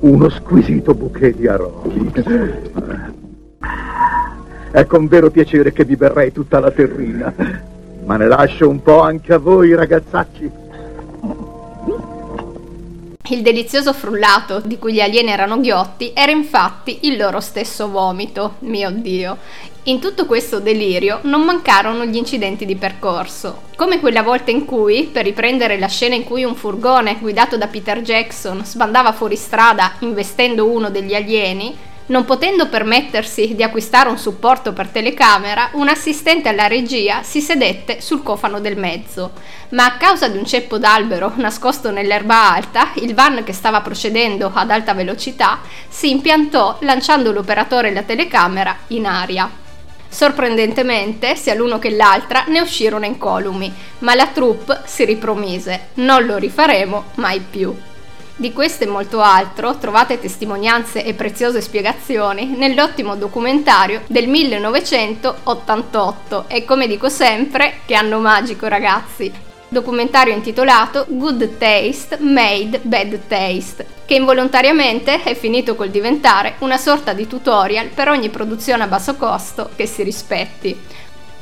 Uno 0.00 0.28
squisito 0.28 0.94
bouquet 0.94 1.34
di 1.34 1.46
aromi. 1.48 2.12
È 4.76 4.84
con 4.84 5.08
vero 5.08 5.30
piacere 5.30 5.72
che 5.72 5.86
vi 5.86 5.96
berrei 5.96 6.32
tutta 6.32 6.60
la 6.60 6.70
terrina. 6.70 7.32
Ma 8.04 8.18
ne 8.18 8.26
lascio 8.26 8.68
un 8.68 8.82
po' 8.82 9.00
anche 9.00 9.32
a 9.32 9.38
voi, 9.38 9.74
ragazzacci. 9.74 10.50
Il 13.30 13.40
delizioso 13.40 13.94
frullato 13.94 14.60
di 14.60 14.78
cui 14.78 14.92
gli 14.92 15.00
alieni 15.00 15.30
erano 15.30 15.60
ghiotti 15.60 16.12
era 16.14 16.30
infatti 16.30 17.06
il 17.06 17.16
loro 17.16 17.40
stesso 17.40 17.88
vomito, 17.88 18.56
mio 18.58 18.90
Dio. 18.90 19.38
In 19.84 19.98
tutto 19.98 20.26
questo 20.26 20.60
delirio 20.60 21.20
non 21.22 21.40
mancarono 21.40 22.04
gli 22.04 22.16
incidenti 22.16 22.66
di 22.66 22.76
percorso, 22.76 23.62
come 23.76 23.98
quella 23.98 24.22
volta 24.22 24.50
in 24.50 24.66
cui, 24.66 25.08
per 25.10 25.24
riprendere 25.24 25.78
la 25.78 25.88
scena 25.88 26.16
in 26.16 26.24
cui 26.24 26.44
un 26.44 26.54
furgone 26.54 27.16
guidato 27.18 27.56
da 27.56 27.68
Peter 27.68 28.02
Jackson 28.02 28.62
sbandava 28.62 29.12
fuori 29.12 29.36
strada 29.36 29.92
investendo 30.00 30.70
uno 30.70 30.90
degli 30.90 31.14
alieni, 31.14 31.74
non 32.06 32.24
potendo 32.24 32.68
permettersi 32.68 33.54
di 33.54 33.62
acquistare 33.62 34.08
un 34.08 34.18
supporto 34.18 34.72
per 34.72 34.88
telecamera, 34.88 35.70
un 35.72 35.88
assistente 35.88 36.48
alla 36.48 36.66
regia 36.66 37.22
si 37.22 37.40
sedette 37.40 38.00
sul 38.00 38.22
cofano 38.22 38.60
del 38.60 38.76
mezzo, 38.76 39.32
ma 39.70 39.86
a 39.86 39.96
causa 39.96 40.28
di 40.28 40.38
un 40.38 40.46
ceppo 40.46 40.78
d'albero 40.78 41.32
nascosto 41.36 41.90
nell'erba 41.90 42.52
alta, 42.52 42.90
il 42.94 43.14
van 43.14 43.42
che 43.44 43.52
stava 43.52 43.80
procedendo 43.80 44.50
ad 44.54 44.70
alta 44.70 44.94
velocità 44.94 45.60
si 45.88 46.10
impiantò 46.10 46.78
lanciando 46.80 47.32
l'operatore 47.32 47.88
e 47.88 47.92
la 47.92 48.02
telecamera 48.02 48.76
in 48.88 49.06
aria. 49.06 49.50
Sorprendentemente, 50.08 51.34
sia 51.34 51.54
l'uno 51.54 51.78
che 51.78 51.90
l'altra 51.90 52.44
ne 52.46 52.60
uscirono 52.60 53.04
incolumi, 53.04 53.72
ma 53.98 54.14
la 54.14 54.28
troupe 54.28 54.82
si 54.84 55.04
ripromise: 55.04 55.88
non 55.94 56.24
lo 56.24 56.36
rifaremo 56.38 57.04
mai 57.16 57.40
più. 57.40 57.74
Di 58.38 58.52
questo 58.52 58.84
e 58.84 58.86
molto 58.86 59.22
altro 59.22 59.78
trovate 59.78 60.20
testimonianze 60.20 61.02
e 61.02 61.14
preziose 61.14 61.62
spiegazioni 61.62 62.54
nell'ottimo 62.54 63.16
documentario 63.16 64.02
del 64.08 64.28
1988 64.28 66.44
e 66.46 66.66
come 66.66 66.86
dico 66.86 67.08
sempre, 67.08 67.78
che 67.86 67.94
anno 67.94 68.18
magico 68.18 68.68
ragazzi, 68.68 69.32
documentario 69.68 70.34
intitolato 70.34 71.06
Good 71.08 71.56
Taste 71.56 72.18
Made 72.20 72.80
Bad 72.82 73.20
Taste, 73.26 73.86
che 74.04 74.16
involontariamente 74.16 75.22
è 75.22 75.34
finito 75.34 75.74
col 75.74 75.88
diventare 75.88 76.56
una 76.58 76.76
sorta 76.76 77.14
di 77.14 77.26
tutorial 77.26 77.88
per 77.88 78.10
ogni 78.10 78.28
produzione 78.28 78.82
a 78.82 78.86
basso 78.86 79.16
costo 79.16 79.70
che 79.74 79.86
si 79.86 80.02
rispetti. 80.02 80.78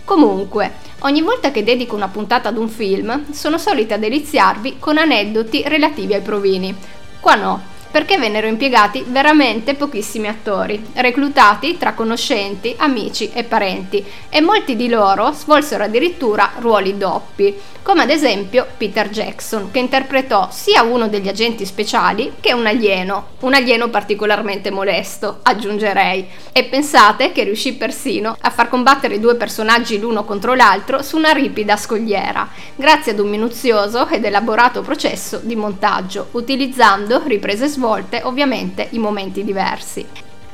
Comunque, 0.04 0.72
ogni 1.00 1.22
volta 1.22 1.50
che 1.50 1.64
dedico 1.64 1.96
una 1.96 2.08
puntata 2.08 2.50
ad 2.50 2.58
un 2.58 2.68
film, 2.68 3.32
sono 3.32 3.56
solita 3.56 3.96
deliziarvi 3.96 4.76
con 4.78 4.98
aneddoti 4.98 5.62
relativi 5.66 6.12
ai 6.12 6.20
provini. 6.20 6.74
Qua 7.20 7.34
no, 7.36 7.62
perché 7.94 8.18
vennero 8.18 8.48
impiegati 8.48 9.04
veramente 9.06 9.74
pochissimi 9.74 10.26
attori, 10.26 10.84
reclutati 10.94 11.78
tra 11.78 11.92
conoscenti, 11.92 12.74
amici 12.76 13.30
e 13.32 13.44
parenti, 13.44 14.04
e 14.28 14.40
molti 14.40 14.74
di 14.74 14.88
loro 14.88 15.30
svolsero 15.30 15.84
addirittura 15.84 16.54
ruoli 16.58 16.98
doppi, 16.98 17.56
come 17.82 18.02
ad 18.02 18.10
esempio 18.10 18.66
Peter 18.76 19.10
Jackson, 19.10 19.70
che 19.70 19.78
interpretò 19.78 20.48
sia 20.50 20.82
uno 20.82 21.06
degli 21.06 21.28
agenti 21.28 21.64
speciali 21.64 22.32
che 22.40 22.52
un 22.52 22.66
alieno, 22.66 23.26
un 23.40 23.54
alieno 23.54 23.88
particolarmente 23.90 24.72
molesto, 24.72 25.38
aggiungerei, 25.42 26.26
e 26.50 26.64
pensate 26.64 27.30
che 27.30 27.44
riuscì 27.44 27.74
persino 27.74 28.36
a 28.40 28.50
far 28.50 28.68
combattere 28.68 29.16
i 29.16 29.20
due 29.20 29.36
personaggi 29.36 30.00
l'uno 30.00 30.24
contro 30.24 30.54
l'altro 30.54 31.00
su 31.02 31.16
una 31.16 31.30
ripida 31.30 31.76
scogliera, 31.76 32.48
grazie 32.74 33.12
ad 33.12 33.20
un 33.20 33.28
minuzioso 33.28 34.08
ed 34.08 34.24
elaborato 34.24 34.80
processo 34.80 35.38
di 35.44 35.54
montaggio, 35.54 36.28
utilizzando 36.32 37.22
riprese 37.26 37.68
svolte 37.68 37.82
volte 37.84 38.22
ovviamente 38.24 38.88
in 38.92 39.02
momenti 39.02 39.44
diversi. 39.44 40.06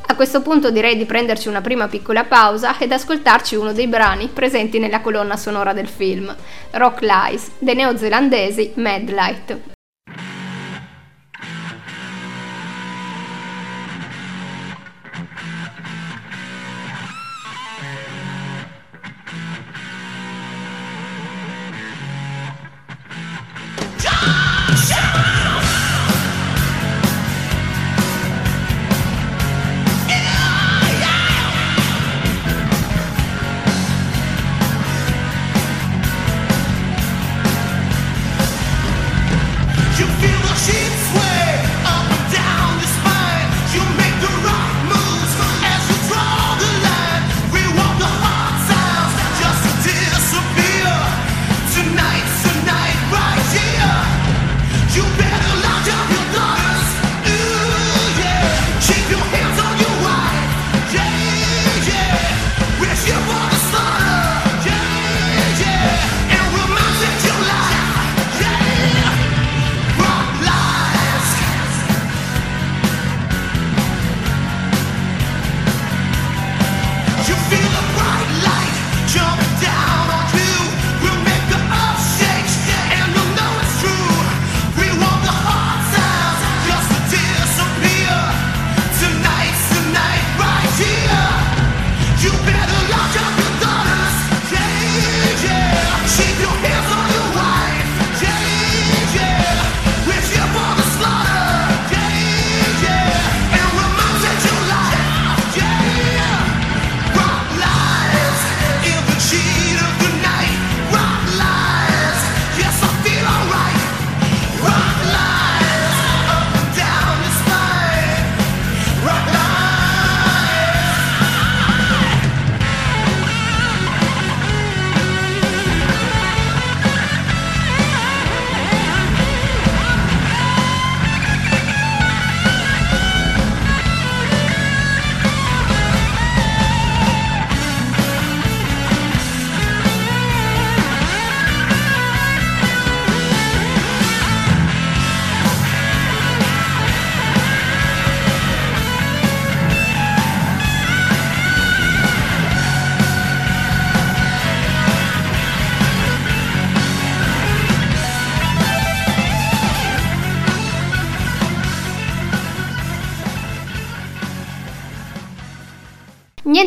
A 0.07 0.17
questo 0.17 0.43
punto 0.43 0.73
direi 0.73 0.97
di 0.97 1.05
prenderci 1.05 1.47
una 1.47 1.61
prima 1.61 1.87
piccola 1.87 2.25
pausa 2.25 2.77
ed 2.77 2.91
ascoltarci 2.91 3.55
uno 3.55 3.73
dei 3.73 3.87
brani 3.87 4.27
presenti 4.27 4.81
nella 4.81 5.01
colonna 5.01 5.37
sonora 5.37 5.73
del 5.73 5.87
film, 5.87 6.35
Rock 6.73 7.03
Lies, 7.03 7.53
dei 7.61 7.77
neozelandesi 7.77 8.73
Madlight. 8.75 9.79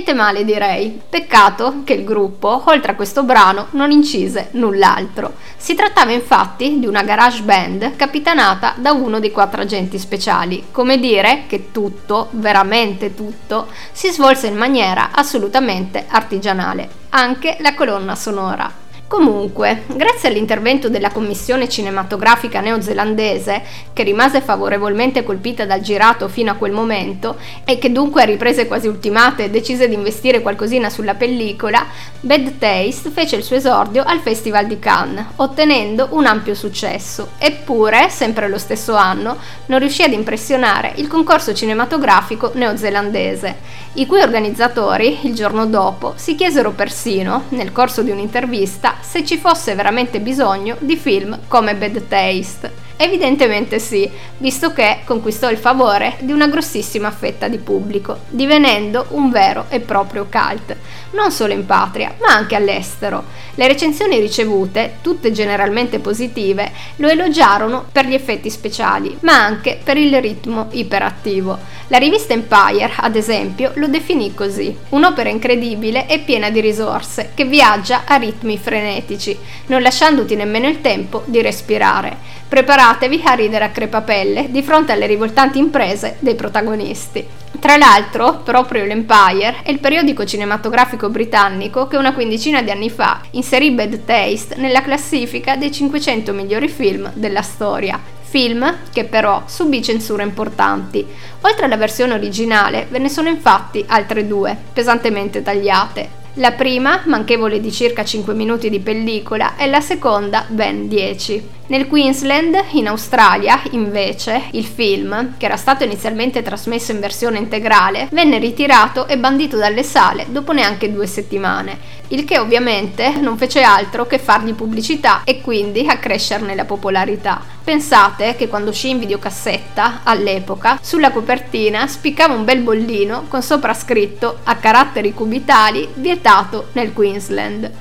Niente 0.05 0.21
male 0.21 0.43
direi, 0.43 1.01
peccato 1.09 1.83
che 1.85 1.93
il 1.93 2.03
gruppo, 2.03 2.63
oltre 2.65 2.91
a 2.91 2.95
questo 2.95 3.23
brano, 3.23 3.67
non 3.69 3.89
incise 3.89 4.49
null'altro. 4.51 5.35
Si 5.55 5.75
trattava 5.75 6.11
infatti 6.11 6.77
di 6.77 6.85
una 6.87 7.03
garage 7.03 7.41
band 7.43 7.95
capitanata 7.95 8.73
da 8.75 8.91
uno 8.91 9.21
dei 9.21 9.31
quattro 9.31 9.61
agenti 9.61 9.97
speciali, 9.97 10.65
come 10.71 10.99
dire 10.99 11.43
che 11.47 11.71
tutto, 11.71 12.27
veramente 12.31 13.15
tutto, 13.15 13.67
si 13.93 14.11
svolse 14.11 14.47
in 14.47 14.57
maniera 14.57 15.11
assolutamente 15.13 16.03
artigianale, 16.09 16.89
anche 17.11 17.55
la 17.61 17.73
colonna 17.73 18.15
sonora. 18.15 18.82
Comunque, 19.13 19.83
grazie 19.85 20.29
all'intervento 20.29 20.89
della 20.89 21.11
commissione 21.11 21.69
cinematografica 21.69 22.61
neozelandese, 22.61 23.61
che 23.93 24.01
rimase 24.01 24.41
favorevolmente 24.41 25.23
colpita 25.23 25.67
dal 25.67 25.81
girato 25.81 26.27
fino 26.27 26.49
a 26.49 26.55
quel 26.55 26.71
momento 26.71 27.37
e 27.63 27.77
che 27.77 27.91
dunque 27.91 28.23
a 28.23 28.25
riprese 28.25 28.65
quasi 28.65 28.87
ultimate 28.87 29.51
decise 29.51 29.87
di 29.87 29.93
investire 29.93 30.41
qualcosina 30.41 30.89
sulla 30.89 31.13
pellicola, 31.13 31.85
Bad 32.21 32.57
Taste 32.57 33.11
fece 33.11 33.35
il 33.35 33.43
suo 33.43 33.57
esordio 33.57 34.01
al 34.03 34.17
Festival 34.17 34.65
di 34.65 34.79
Cannes, 34.79 35.25
ottenendo 35.35 36.07
un 36.13 36.25
ampio 36.25 36.55
successo. 36.55 37.33
Eppure, 37.37 38.09
sempre 38.09 38.49
lo 38.49 38.57
stesso 38.57 38.95
anno, 38.95 39.37
non 39.67 39.77
riuscì 39.77 40.01
ad 40.01 40.13
impressionare 40.13 40.91
il 40.95 41.07
concorso 41.07 41.53
cinematografico 41.53 42.49
neozelandese, 42.55 43.57
i 43.93 44.07
cui 44.07 44.21
organizzatori, 44.21 45.19
il 45.27 45.35
giorno 45.35 45.67
dopo, 45.67 46.13
si 46.15 46.33
chiesero 46.33 46.71
persino, 46.71 47.43
nel 47.49 47.71
corso 47.71 48.01
di 48.01 48.09
un'intervista, 48.09 49.01
se 49.03 49.25
ci 49.25 49.37
fosse 49.37 49.75
veramente 49.75 50.19
bisogno 50.19 50.77
di 50.79 50.95
film 50.95 51.37
come 51.47 51.75
Bad 51.75 52.07
Taste. 52.07 52.81
Evidentemente 52.95 53.79
sì, 53.79 54.09
visto 54.37 54.71
che 54.71 54.99
conquistò 55.03 55.49
il 55.51 55.57
favore 55.57 56.15
di 56.21 56.31
una 56.31 56.47
grossissima 56.47 57.11
fetta 57.11 57.47
di 57.47 57.57
pubblico, 57.57 58.19
divenendo 58.29 59.07
un 59.09 59.29
vero 59.29 59.65
e 59.69 59.79
proprio 59.81 60.27
cult, 60.31 60.75
non 61.13 61.31
solo 61.31 61.53
in 61.53 61.65
patria, 61.65 62.13
ma 62.21 62.33
anche 62.33 62.55
all'estero. 62.55 63.41
Le 63.55 63.67
recensioni 63.67 64.19
ricevute, 64.19 64.95
tutte 65.01 65.31
generalmente 65.31 65.99
positive, 65.99 66.71
lo 66.97 67.07
elogiarono 67.07 67.85
per 67.91 68.05
gli 68.05 68.13
effetti 68.13 68.49
speciali, 68.49 69.15
ma 69.21 69.33
anche 69.33 69.79
per 69.83 69.97
il 69.97 70.19
ritmo 70.19 70.67
iperattivo. 70.71 71.57
La 71.87 71.99
rivista 71.99 72.33
Empire, 72.33 72.93
ad 72.95 73.15
esempio, 73.15 73.71
lo 73.75 73.87
definì 73.87 74.33
così: 74.33 74.75
un'opera 74.89 75.29
incredibile 75.29 76.07
e 76.07 76.19
piena 76.19 76.49
di 76.49 76.61
risorse, 76.61 77.31
che 77.35 77.45
viaggia 77.45 78.01
a 78.05 78.15
ritmi 78.15 78.57
frenetici, 78.57 79.37
non 79.67 79.81
lasciandoti 79.81 80.35
nemmeno 80.35 80.67
il 80.67 80.81
tempo 80.81 81.21
di 81.25 81.41
respirare. 81.41 82.41
Preparatevi 82.47 83.21
a 83.25 83.33
ridere 83.33 83.65
a 83.65 83.69
crepapelle 83.69 84.47
di 84.49 84.61
fronte 84.61 84.91
alle 84.91 85.07
rivoltanti 85.07 85.57
imprese 85.57 86.17
dei 86.19 86.35
protagonisti. 86.35 87.25
Tra 87.59 87.77
l'altro, 87.77 88.41
proprio 88.43 88.83
l'Empire 88.83 89.57
è 89.63 89.71
il 89.71 89.79
periodico 89.79 90.25
cinematografico 90.25 91.02
britannico 91.09 91.87
che 91.87 91.97
una 91.97 92.13
quindicina 92.13 92.61
di 92.61 92.71
anni 92.71 92.89
fa 92.89 93.21
inserì 93.31 93.71
Bad 93.71 94.05
Taste 94.05 94.55
nella 94.57 94.81
classifica 94.81 95.55
dei 95.55 95.71
500 95.71 96.33
migliori 96.33 96.67
film 96.67 97.11
della 97.13 97.41
storia, 97.41 97.99
film 98.21 98.77
che 98.91 99.03
però 99.03 99.43
subì 99.45 99.81
censure 99.83 100.23
importanti. 100.23 101.05
Oltre 101.41 101.65
alla 101.65 101.77
versione 101.77 102.13
originale 102.13 102.87
ve 102.89 102.99
ne 102.99 103.09
sono 103.09 103.29
infatti 103.29 103.83
altre 103.87 104.25
due, 104.27 104.57
pesantemente 104.73 105.41
tagliate. 105.41 106.21
La 106.37 106.51
prima, 106.53 107.01
manchevole 107.05 107.59
di 107.59 107.71
circa 107.71 108.03
5 108.03 108.33
minuti 108.33 108.71
di 108.71 108.79
pellicola, 108.79 109.55
e 109.55 109.67
la 109.67 109.81
seconda, 109.81 110.45
ben 110.47 110.87
10. 110.87 111.49
Nel 111.65 111.87
Queensland, 111.87 112.61
in 112.71 112.89
Australia, 112.89 113.61
invece, 113.71 114.49
il 114.51 114.65
film, 114.65 115.35
che 115.37 115.45
era 115.45 115.55
stato 115.55 115.85
inizialmente 115.85 116.41
trasmesso 116.41 116.91
in 116.91 116.99
versione 116.99 117.37
integrale, 117.37 118.09
venne 118.11 118.37
ritirato 118.37 119.07
e 119.07 119.17
bandito 119.17 119.55
dalle 119.55 119.83
sale 119.83 120.25
dopo 120.27 120.51
neanche 120.51 120.91
due 120.91 121.07
settimane, 121.07 122.01
il 122.09 122.25
che 122.25 122.37
ovviamente 122.37 123.15
non 123.15 123.37
fece 123.37 123.61
altro 123.61 124.05
che 124.05 124.19
fargli 124.19 124.53
pubblicità 124.53 125.21
e 125.23 125.39
quindi 125.39 125.85
accrescerne 125.87 126.53
la 126.53 126.65
popolarità. 126.65 127.41
Pensate 127.63 128.35
che 128.35 128.49
quando 128.49 128.71
uscì 128.71 128.89
in 128.89 128.99
videocassetta, 128.99 130.01
all'epoca, 130.03 130.77
sulla 130.81 131.11
copertina 131.11 131.87
spiccava 131.87 132.33
un 132.33 132.43
bel 132.43 132.59
bollino 132.59 133.23
con 133.29 133.41
sopra 133.41 133.73
scritto 133.73 134.39
a 134.43 134.57
caratteri 134.57 135.13
cubitali 135.13 135.87
vietato 135.93 136.67
nel 136.73 136.91
Queensland. 136.91 137.71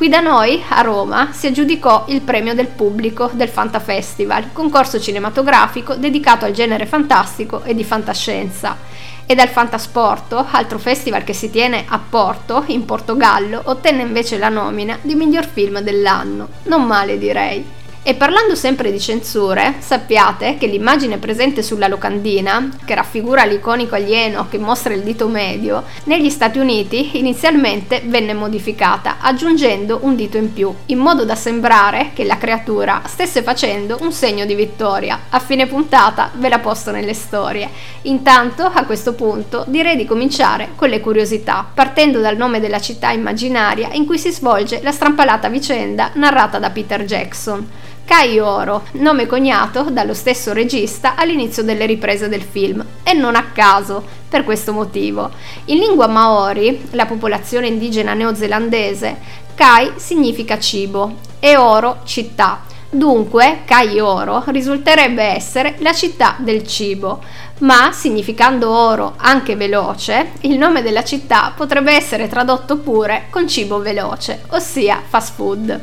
Qui 0.00 0.08
da 0.08 0.20
noi, 0.20 0.64
a 0.66 0.80
Roma, 0.80 1.28
si 1.30 1.46
aggiudicò 1.46 2.06
il 2.08 2.22
premio 2.22 2.54
del 2.54 2.68
pubblico 2.68 3.28
del 3.34 3.50
Fanta 3.50 3.80
Festival, 3.80 4.50
concorso 4.50 4.98
cinematografico 4.98 5.94
dedicato 5.94 6.46
al 6.46 6.52
genere 6.52 6.86
fantastico 6.86 7.62
e 7.64 7.74
di 7.74 7.84
fantascienza. 7.84 8.78
E 9.26 9.34
dal 9.34 9.48
Fantasporto, 9.48 10.46
altro 10.52 10.78
festival 10.78 11.22
che 11.22 11.34
si 11.34 11.50
tiene 11.50 11.84
a 11.86 11.98
Porto, 11.98 12.64
in 12.68 12.86
Portogallo, 12.86 13.60
ottenne 13.66 14.00
invece 14.00 14.38
la 14.38 14.48
nomina 14.48 14.96
di 15.02 15.14
miglior 15.14 15.44
film 15.44 15.80
dell'anno. 15.80 16.48
Non 16.62 16.86
male 16.86 17.18
direi. 17.18 17.62
E 18.10 18.14
parlando 18.16 18.56
sempre 18.56 18.90
di 18.90 18.98
censure, 18.98 19.76
sappiate 19.78 20.56
che 20.58 20.66
l'immagine 20.66 21.18
presente 21.18 21.62
sulla 21.62 21.86
locandina, 21.86 22.68
che 22.84 22.96
raffigura 22.96 23.44
l'iconico 23.44 23.94
alieno 23.94 24.48
che 24.48 24.58
mostra 24.58 24.92
il 24.94 25.02
dito 25.02 25.28
medio, 25.28 25.84
negli 26.06 26.28
Stati 26.28 26.58
Uniti 26.58 27.20
inizialmente 27.20 28.02
venne 28.04 28.34
modificata 28.34 29.18
aggiungendo 29.20 30.00
un 30.02 30.16
dito 30.16 30.38
in 30.38 30.52
più, 30.52 30.74
in 30.86 30.98
modo 30.98 31.24
da 31.24 31.36
sembrare 31.36 32.10
che 32.12 32.24
la 32.24 32.36
creatura 32.36 33.02
stesse 33.06 33.44
facendo 33.44 33.98
un 34.00 34.10
segno 34.10 34.44
di 34.44 34.56
vittoria. 34.56 35.26
A 35.28 35.38
fine 35.38 35.68
puntata 35.68 36.32
ve 36.34 36.48
la 36.48 36.58
posto 36.58 36.90
nelle 36.90 37.14
storie. 37.14 37.70
Intanto, 38.02 38.64
a 38.64 38.86
questo 38.86 39.14
punto, 39.14 39.64
direi 39.68 39.94
di 39.94 40.04
cominciare 40.04 40.70
con 40.74 40.88
le 40.88 40.98
curiosità, 40.98 41.64
partendo 41.72 42.18
dal 42.18 42.36
nome 42.36 42.58
della 42.58 42.80
città 42.80 43.12
immaginaria 43.12 43.90
in 43.92 44.04
cui 44.04 44.18
si 44.18 44.32
svolge 44.32 44.80
la 44.82 44.90
strampalata 44.90 45.48
vicenda 45.48 46.10
narrata 46.14 46.58
da 46.58 46.70
Peter 46.70 47.04
Jackson. 47.04 47.68
Kai 48.10 48.40
Oro, 48.40 48.86
nome 48.94 49.26
coniato 49.26 49.84
dallo 49.84 50.14
stesso 50.14 50.52
regista 50.52 51.14
all'inizio 51.14 51.62
delle 51.62 51.86
riprese 51.86 52.28
del 52.28 52.42
film, 52.42 52.84
e 53.04 53.12
non 53.12 53.36
a 53.36 53.52
caso, 53.52 54.04
per 54.28 54.42
questo 54.42 54.72
motivo. 54.72 55.30
In 55.66 55.78
lingua 55.78 56.08
maori, 56.08 56.88
la 56.90 57.06
popolazione 57.06 57.68
indigena 57.68 58.12
neozelandese, 58.14 59.16
Kai 59.54 59.92
significa 59.94 60.58
cibo 60.58 61.18
e 61.38 61.56
Oro 61.56 62.00
città. 62.02 62.62
Dunque, 62.90 63.60
Kai 63.64 64.00
Oro 64.00 64.42
risulterebbe 64.46 65.22
essere 65.22 65.76
la 65.78 65.92
città 65.92 66.34
del 66.40 66.66
cibo, 66.66 67.22
ma 67.60 67.90
significando 67.92 68.70
oro 68.70 69.14
anche 69.16 69.56
veloce, 69.56 70.32
il 70.42 70.56
nome 70.56 70.82
della 70.82 71.04
città 71.04 71.52
potrebbe 71.54 71.92
essere 71.92 72.28
tradotto 72.28 72.78
pure 72.78 73.26
con 73.30 73.48
cibo 73.48 73.80
veloce, 73.80 74.42
ossia 74.50 75.02
fast 75.06 75.34
food. 75.34 75.80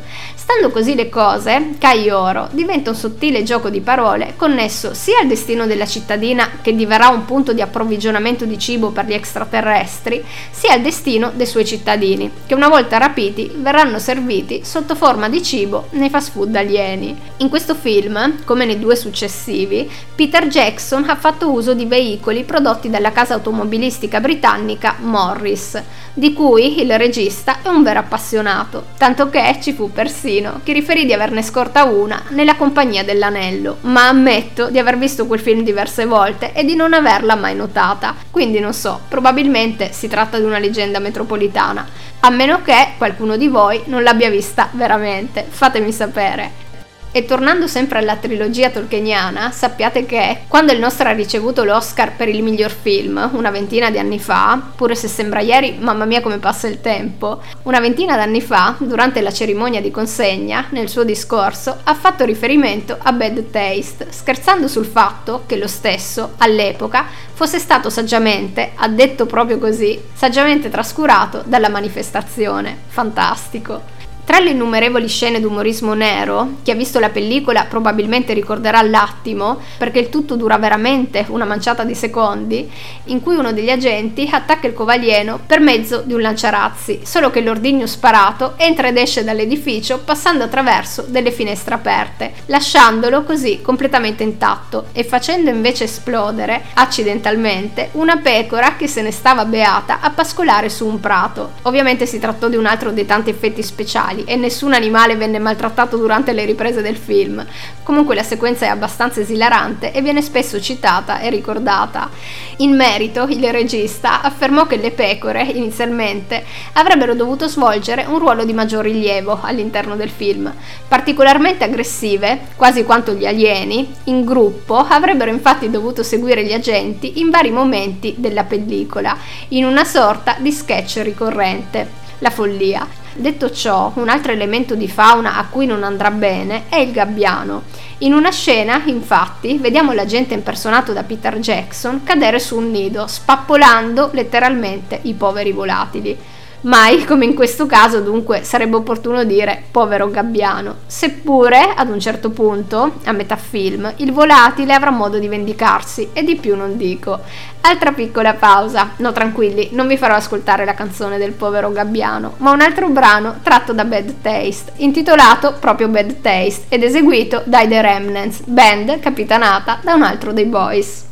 Stando 0.50 0.70
così 0.70 0.96
le 0.96 1.10
cose, 1.10 1.76
Oro 2.10 2.48
diventa 2.52 2.90
un 2.90 2.96
sottile 2.96 3.44
gioco 3.44 3.70
di 3.70 3.82
parole 3.82 4.34
connesso 4.38 4.94
sia 4.94 5.20
al 5.20 5.28
destino 5.28 5.66
della 5.66 5.86
cittadina 5.86 6.60
che 6.62 6.74
diverrà 6.74 7.10
un 7.10 7.26
punto 7.26 7.52
di 7.52 7.62
approvvigionamento 7.62 8.46
di 8.46 8.58
cibo 8.58 8.92
per 8.92 9.06
gli 9.06 9.14
extraterrestri, 9.14 10.24
sia 10.50 10.72
al 10.72 10.82
destino 10.82 11.32
dei 11.36 11.46
suoi 11.46 11.66
cittadini, 11.66 12.32
che 12.46 12.54
una 12.54 12.70
volta 12.70 12.98
rapiti 12.98 13.52
verranno 13.58 14.00
serviti 14.00 14.62
sotto 14.64 14.96
forma 14.96 15.28
di 15.28 15.44
cibo 15.44 15.88
nei 15.92 16.10
fast 16.10 16.32
food 16.32 16.56
alieni. 16.56 17.20
In 17.38 17.50
questo 17.50 17.76
film, 17.76 18.44
come 18.46 18.64
nei 18.64 18.80
due 18.80 18.96
successivi, 18.96 19.90
Peter 20.16 20.48
Jackson 20.48 21.10
ha 21.10 21.16
fatto 21.18 21.52
uso 21.52 21.67
di 21.74 21.86
veicoli 21.86 22.44
prodotti 22.44 22.90
dalla 22.90 23.12
casa 23.12 23.36
automobilistica 23.36 24.20
britannica 24.20 24.96
Morris, 25.00 25.82
di 26.14 26.34
cui 26.34 26.82
il 26.82 26.98
regista 26.98 27.62
è 27.62 27.68
un 27.68 27.84
vero 27.84 28.00
appassionato, 28.00 28.86
tanto 28.98 29.30
che 29.30 29.58
ci 29.62 29.74
fu 29.74 29.92
persino 29.92 30.62
chi 30.64 30.74
riferì 30.74 31.06
di 31.06 31.14
averne 31.14 31.44
scorta 31.44 31.84
una 31.84 32.24
nella 32.30 32.56
compagnia 32.56 33.04
dell'anello, 33.04 33.78
ma 33.82 34.08
ammetto 34.08 34.70
di 34.70 34.80
aver 34.80 34.98
visto 34.98 35.28
quel 35.28 35.40
film 35.40 35.62
diverse 35.62 36.06
volte 36.06 36.54
e 36.54 36.64
di 36.64 36.76
non 36.76 36.94
averla 36.94 37.36
mai 37.36 37.56
notata, 37.56 38.16
quindi 38.32 38.60
non 38.60 38.74
so, 38.74 39.00
probabilmente 39.08 39.92
si 39.92 40.08
tratta 40.08 40.38
di 40.38 40.46
una 40.46 40.60
leggenda 40.60 41.00
metropolitana, 41.00 41.86
a 42.22 42.30
meno 42.30 42.62
che 42.64 42.94
qualcuno 42.98 43.38
di 43.38 43.48
voi 43.48 43.82
non 43.86 44.04
l'abbia 44.04 44.30
vista 44.30 44.70
veramente, 44.72 45.46
fatemi 45.48 45.92
sapere. 45.92 46.66
E 47.12 47.26
tornando 47.26 47.68
sempre 47.68 47.98
alla 47.98 48.18
trilogia 48.18 48.70
tolkieniana, 48.70 49.52
sappiate 49.52 50.06
che 50.06 50.42
quando 50.48 50.72
il 50.72 50.80
nostro 50.80 51.10
ha 51.10 51.14
ricevuto 51.14 51.64
l'Oscar 51.64 52.16
per 52.16 52.30
il 52.30 52.44
miglior 52.44 52.70
film, 52.70 53.30
una 53.34 53.50
ventina 53.50 53.90
di 53.90 53.98
anni 53.98 54.20
fa, 54.20 54.62
pure 54.76 54.94
se 54.94 55.08
sembra 55.08 55.40
ieri, 55.40 55.78
mamma 55.80 56.06
mia 56.06 56.22
come 56.22 56.38
passa 56.38 56.68
il 56.68 56.80
tempo, 56.80 57.42
una 57.64 57.80
ventina 57.80 58.16
d'anni 58.16 58.42
fa, 58.42 58.76
durante 58.78 59.22
la 59.22 59.32
cerimonia 59.32 59.82
di 59.82 59.90
consegna, 59.90 60.66
nel 60.70 60.90
suo 60.90 61.04
discorso, 61.04 61.78
ha 61.84 61.96
fatto 61.96 62.24
riferimento 62.24 62.98
a 63.02 63.12
Bad 63.14 63.50
Taste, 63.50 64.08
scherzando 64.12 64.68
sul 64.68 64.86
fatto 64.86 65.44
che 65.48 65.56
lo 65.56 65.68
stesso, 65.68 66.34
all'epoca, 66.38 67.06
fosse 67.34 67.58
stato 67.58 67.90
saggiamente, 67.90 68.72
ha 68.76 68.88
detto 68.88 69.26
proprio 69.26 69.58
così, 69.58 70.00
saggiamente 70.14 70.70
trascurato 70.70 71.42
dalla 71.46 71.70
manifestazione. 71.70 72.78
Fantastico. 72.88 73.96
Tra 74.28 74.40
le 74.40 74.50
innumerevoli 74.50 75.08
scene 75.08 75.40
d'umorismo 75.40 75.94
nero, 75.94 76.56
chi 76.62 76.72
ha 76.72 76.76
visto 76.76 77.00
la 77.00 77.08
pellicola 77.08 77.64
probabilmente 77.64 78.34
ricorderà 78.34 78.82
l'attimo, 78.82 79.62
perché 79.78 80.00
il 80.00 80.10
tutto 80.10 80.36
dura 80.36 80.58
veramente 80.58 81.26
una 81.30 81.46
manciata 81.46 81.86
di 81.86 81.96
secondi, 81.96 82.70
in 83.06 83.22
cui 83.22 83.38
uno 83.38 83.54
degli 83.54 83.70
agenti 83.70 84.28
attacca 84.30 84.68
il 84.68 84.74
covaglieno 84.74 85.40
per 85.48 85.62
mezzo 85.62 86.02
di 86.06 86.12
un 86.12 86.20
lanciarazzi, 86.20 87.00
solo 87.04 87.32
che 87.32 87.40
l'ordigno 87.40 87.88
sparato 87.88 88.56
entra 88.58 88.90
ed 88.90 88.98
esce 88.98 89.24
dall'edificio 89.24 90.00
passando 90.00 90.44
attraverso 90.44 91.06
delle 91.08 91.32
finestre 91.32 91.76
aperte, 91.76 92.34
lasciandolo 92.48 93.24
così 93.24 93.62
completamente 93.62 94.24
intatto 94.24 94.88
e 94.92 95.06
facendo 95.06 95.52
invece 95.52 95.86
esplodere, 95.86 96.64
accidentalmente, 96.74 97.92
una 97.94 98.18
pecora 98.18 98.76
che 98.76 98.90
se 98.90 99.02
ne 99.02 99.12
stava 99.12 99.46
beata 99.46 100.02
a 100.02 100.10
pascolare 100.10 100.68
su 100.68 100.86
un 100.86 101.00
prato. 101.00 101.52
Ovviamente 101.62 102.06
si 102.06 102.20
trattò 102.20 102.50
di 102.50 102.58
un 102.58 102.66
altro 102.66 102.92
dei 102.92 103.06
tanti 103.06 103.30
effetti 103.30 103.64
speciali 103.64 104.16
animali 104.18 104.24
e 104.26 104.36
nessun 104.36 104.74
animale 104.74 105.16
venne 105.16 105.40
maltrattato 105.40 105.98
durante 105.98 106.34
le 106.34 106.46
riprese 106.46 106.82
del 106.82 106.96
film. 106.96 107.46
Comunque 107.84 108.16
la 108.16 108.24
sequenza 108.24 108.66
è 108.66 108.70
abbastanza 108.70 109.20
esilarante 109.20 109.92
e 109.92 110.02
viene 110.02 110.22
spesso 110.22 110.60
citata 110.60 111.20
e 111.20 111.30
ricordata. 111.30 112.10
In 112.58 112.76
merito, 112.76 113.26
il 113.30 113.52
regista 113.52 114.22
affermò 114.22 114.66
che 114.66 114.78
le 114.78 114.92
pecore, 114.92 115.44
inizialmente, 115.44 116.44
avrebbero 116.74 117.14
dovuto 117.14 117.48
svolgere 117.48 118.06
un 118.08 118.20
ruolo 118.20 118.44
di 118.44 118.54
maggior 118.54 118.84
rilievo 118.84 119.40
all'interno 119.42 119.96
del 119.96 120.10
film. 120.10 120.52
Particolarmente 120.88 121.64
aggressive, 121.64 122.40
quasi 122.56 122.84
quanto 122.84 123.14
gli 123.14 123.26
alieni, 123.26 123.94
in 124.06 124.26
gruppo 124.26 124.78
avrebbero 124.78 125.32
infatti 125.32 125.70
dovuto 125.70 126.04
seguire 126.04 126.44
gli 126.44 126.54
agenti 126.54 127.20
in 127.20 127.30
vari 127.30 127.52
momenti 127.52 128.16
della 128.18 128.44
pellicola, 128.44 129.16
in 129.50 129.66
una 129.66 129.84
sorta 129.84 130.36
di 130.40 130.52
sketch 130.52 131.02
ricorrente. 131.04 132.06
La 132.20 132.32
follia. 132.32 133.06
Detto 133.20 133.50
ciò, 133.50 133.94
un 133.96 134.10
altro 134.10 134.32
elemento 134.32 134.76
di 134.76 134.88
fauna 134.88 135.38
a 135.38 135.48
cui 135.50 135.66
non 135.66 135.82
andrà 135.82 136.12
bene 136.12 136.66
è 136.70 136.76
il 136.76 136.92
gabbiano. 136.92 137.64
In 138.00 138.14
una 138.14 138.30
scena, 138.30 138.84
infatti, 138.86 139.58
vediamo 139.58 139.92
l'agente 139.92 140.36
impersonato 140.36 140.94
da 140.94 141.02
Peter 141.02 141.40
Jackson 141.40 142.04
cadere 142.04 142.38
su 142.38 142.58
un 142.58 142.70
nido, 142.70 143.08
spappolando 143.08 144.12
letteralmente 144.14 145.00
i 145.02 145.16
poveri 145.16 145.52
volatili. 145.52 146.16
Mai, 146.62 147.06
come 147.06 147.26
in 147.26 147.36
questo 147.36 147.68
caso, 147.68 148.02
dunque, 148.02 148.44
sarebbe 148.44 148.78
opportuno 148.78 149.24
dire 149.24 149.64
povero 149.70 150.10
gabbiano. 150.10 150.78
Seppure, 150.88 151.74
ad 151.76 151.90
un 151.90 152.00
certo 152.00 152.32
punto, 152.32 152.96
a 153.04 153.12
metà 153.12 153.36
film, 153.36 153.94
il 153.98 154.12
volatile 154.12 154.74
avrà 154.74 154.90
modo 154.90 155.20
di 155.20 155.28
vendicarsi, 155.28 156.10
e 156.14 156.24
di 156.24 156.36
più 156.36 156.56
non 156.56 156.76
dico. 156.76 157.20
Altra 157.62 157.92
piccola 157.92 158.34
pausa. 158.34 158.94
No, 158.98 159.12
tranquilli, 159.12 159.70
non 159.74 159.88
vi 159.88 159.98
farò 159.98 160.16
ascoltare 160.16 160.66
la 160.66 160.74
canzone 160.74 161.20
del 161.20 161.34
povero 161.34 161.72
gabbiano, 161.72 162.34
ma 162.38 162.52
un 162.52 162.62
altro 162.62 162.90
brano 162.90 163.36
tratto 163.44 163.72
da 163.74 163.86
Bad 163.86 164.16
Taste, 164.22 164.74
intitolato 164.78 165.58
proprio 165.60 165.90
Bad 165.90 166.22
Taste, 166.22 166.66
ed 166.70 166.82
eseguito 166.82 167.44
dai 167.46 167.68
The 167.68 167.82
Remnants, 167.82 168.42
band 168.46 169.00
capitanata 169.00 169.80
da 169.84 169.94
un 169.94 170.02
altro 170.02 170.34
dei 170.34 170.46
boys. 170.46 171.07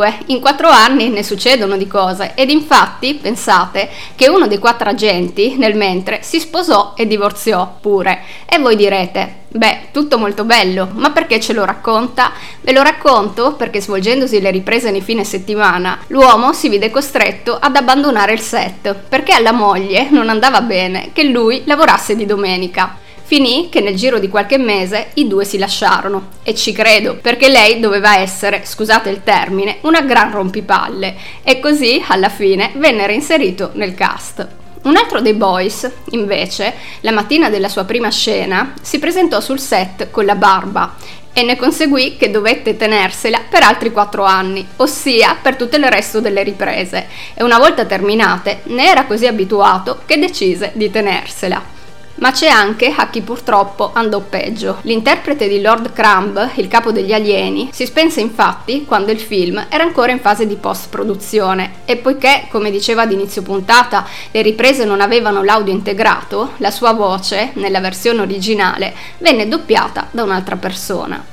Comunque, 0.00 0.24
in 0.26 0.40
quattro 0.40 0.70
anni 0.70 1.10
ne 1.10 1.22
succedono 1.22 1.76
di 1.76 1.86
cose 1.86 2.32
ed 2.34 2.48
infatti 2.48 3.18
pensate 3.20 3.90
che 4.16 4.30
uno 4.30 4.46
dei 4.46 4.56
quattro 4.56 4.88
agenti 4.88 5.56
nel 5.58 5.76
mentre 5.76 6.20
si 6.22 6.40
sposò 6.40 6.94
e 6.96 7.06
divorziò 7.06 7.76
pure. 7.78 8.20
E 8.46 8.58
voi 8.58 8.76
direte, 8.76 9.40
beh, 9.48 9.88
tutto 9.92 10.16
molto 10.16 10.44
bello, 10.44 10.88
ma 10.94 11.10
perché 11.10 11.38
ce 11.38 11.52
lo 11.52 11.66
racconta? 11.66 12.32
Ve 12.62 12.72
lo 12.72 12.82
racconto 12.82 13.52
perché 13.52 13.82
svolgendosi 13.82 14.40
le 14.40 14.50
riprese 14.50 14.90
nei 14.90 15.02
fine 15.02 15.22
settimana, 15.22 15.98
l'uomo 16.06 16.54
si 16.54 16.70
vide 16.70 16.90
costretto 16.90 17.58
ad 17.60 17.76
abbandonare 17.76 18.32
il 18.32 18.40
set 18.40 18.94
perché 18.94 19.34
alla 19.34 19.52
moglie 19.52 20.08
non 20.08 20.30
andava 20.30 20.62
bene 20.62 21.10
che 21.12 21.24
lui 21.24 21.64
lavorasse 21.66 22.16
di 22.16 22.24
domenica. 22.24 22.96
Finì 23.30 23.68
che 23.70 23.80
nel 23.80 23.94
giro 23.94 24.18
di 24.18 24.28
qualche 24.28 24.58
mese 24.58 25.10
i 25.14 25.28
due 25.28 25.44
si 25.44 25.56
lasciarono 25.56 26.30
e 26.42 26.52
ci 26.52 26.72
credo 26.72 27.14
perché 27.14 27.48
lei 27.48 27.78
doveva 27.78 28.16
essere, 28.18 28.62
scusate 28.64 29.08
il 29.08 29.22
termine, 29.22 29.76
una 29.82 30.00
gran 30.00 30.32
rompipalle 30.32 31.14
e 31.44 31.60
così 31.60 32.04
alla 32.08 32.28
fine 32.28 32.72
venne 32.74 33.06
reinserito 33.06 33.70
nel 33.74 33.94
cast. 33.94 34.44
Un 34.82 34.96
altro 34.96 35.20
dei 35.20 35.34
boys, 35.34 35.88
invece, 36.10 36.74
la 37.02 37.12
mattina 37.12 37.48
della 37.48 37.68
sua 37.68 37.84
prima 37.84 38.10
scena, 38.10 38.74
si 38.82 38.98
presentò 38.98 39.40
sul 39.40 39.60
set 39.60 40.10
con 40.10 40.24
la 40.24 40.34
barba 40.34 40.96
e 41.32 41.44
ne 41.44 41.56
conseguì 41.56 42.16
che 42.16 42.32
dovette 42.32 42.76
tenersela 42.76 43.42
per 43.48 43.62
altri 43.62 43.92
quattro 43.92 44.24
anni, 44.24 44.66
ossia 44.78 45.36
per 45.40 45.54
tutto 45.54 45.76
il 45.76 45.84
resto 45.84 46.18
delle 46.18 46.42
riprese, 46.42 47.06
e 47.34 47.44
una 47.44 47.58
volta 47.58 47.84
terminate 47.84 48.62
ne 48.64 48.88
era 48.88 49.04
così 49.04 49.28
abituato 49.28 50.00
che 50.04 50.18
decise 50.18 50.72
di 50.74 50.90
tenersela. 50.90 51.78
Ma 52.16 52.32
c'è 52.32 52.48
anche 52.48 52.92
a 52.94 53.08
chi 53.08 53.22
purtroppo 53.22 53.90
andò 53.94 54.20
peggio. 54.20 54.78
L'interprete 54.82 55.48
di 55.48 55.60
Lord 55.60 55.92
Crumb, 55.92 56.50
il 56.56 56.68
capo 56.68 56.92
degli 56.92 57.12
alieni, 57.12 57.70
si 57.72 57.86
spense 57.86 58.20
infatti 58.20 58.84
quando 58.84 59.10
il 59.10 59.20
film 59.20 59.64
era 59.68 59.84
ancora 59.84 60.12
in 60.12 60.20
fase 60.20 60.46
di 60.46 60.56
post-produzione 60.56 61.76
e 61.86 61.96
poiché, 61.96 62.46
come 62.50 62.70
diceva 62.70 63.02
ad 63.02 63.12
inizio 63.12 63.42
puntata, 63.42 64.06
le 64.30 64.42
riprese 64.42 64.84
non 64.84 65.00
avevano 65.00 65.42
l'audio 65.42 65.72
integrato, 65.72 66.52
la 66.58 66.70
sua 66.70 66.92
voce, 66.92 67.52
nella 67.54 67.80
versione 67.80 68.20
originale, 68.20 68.94
venne 69.18 69.48
doppiata 69.48 70.08
da 70.10 70.22
un'altra 70.22 70.56
persona. 70.56 71.24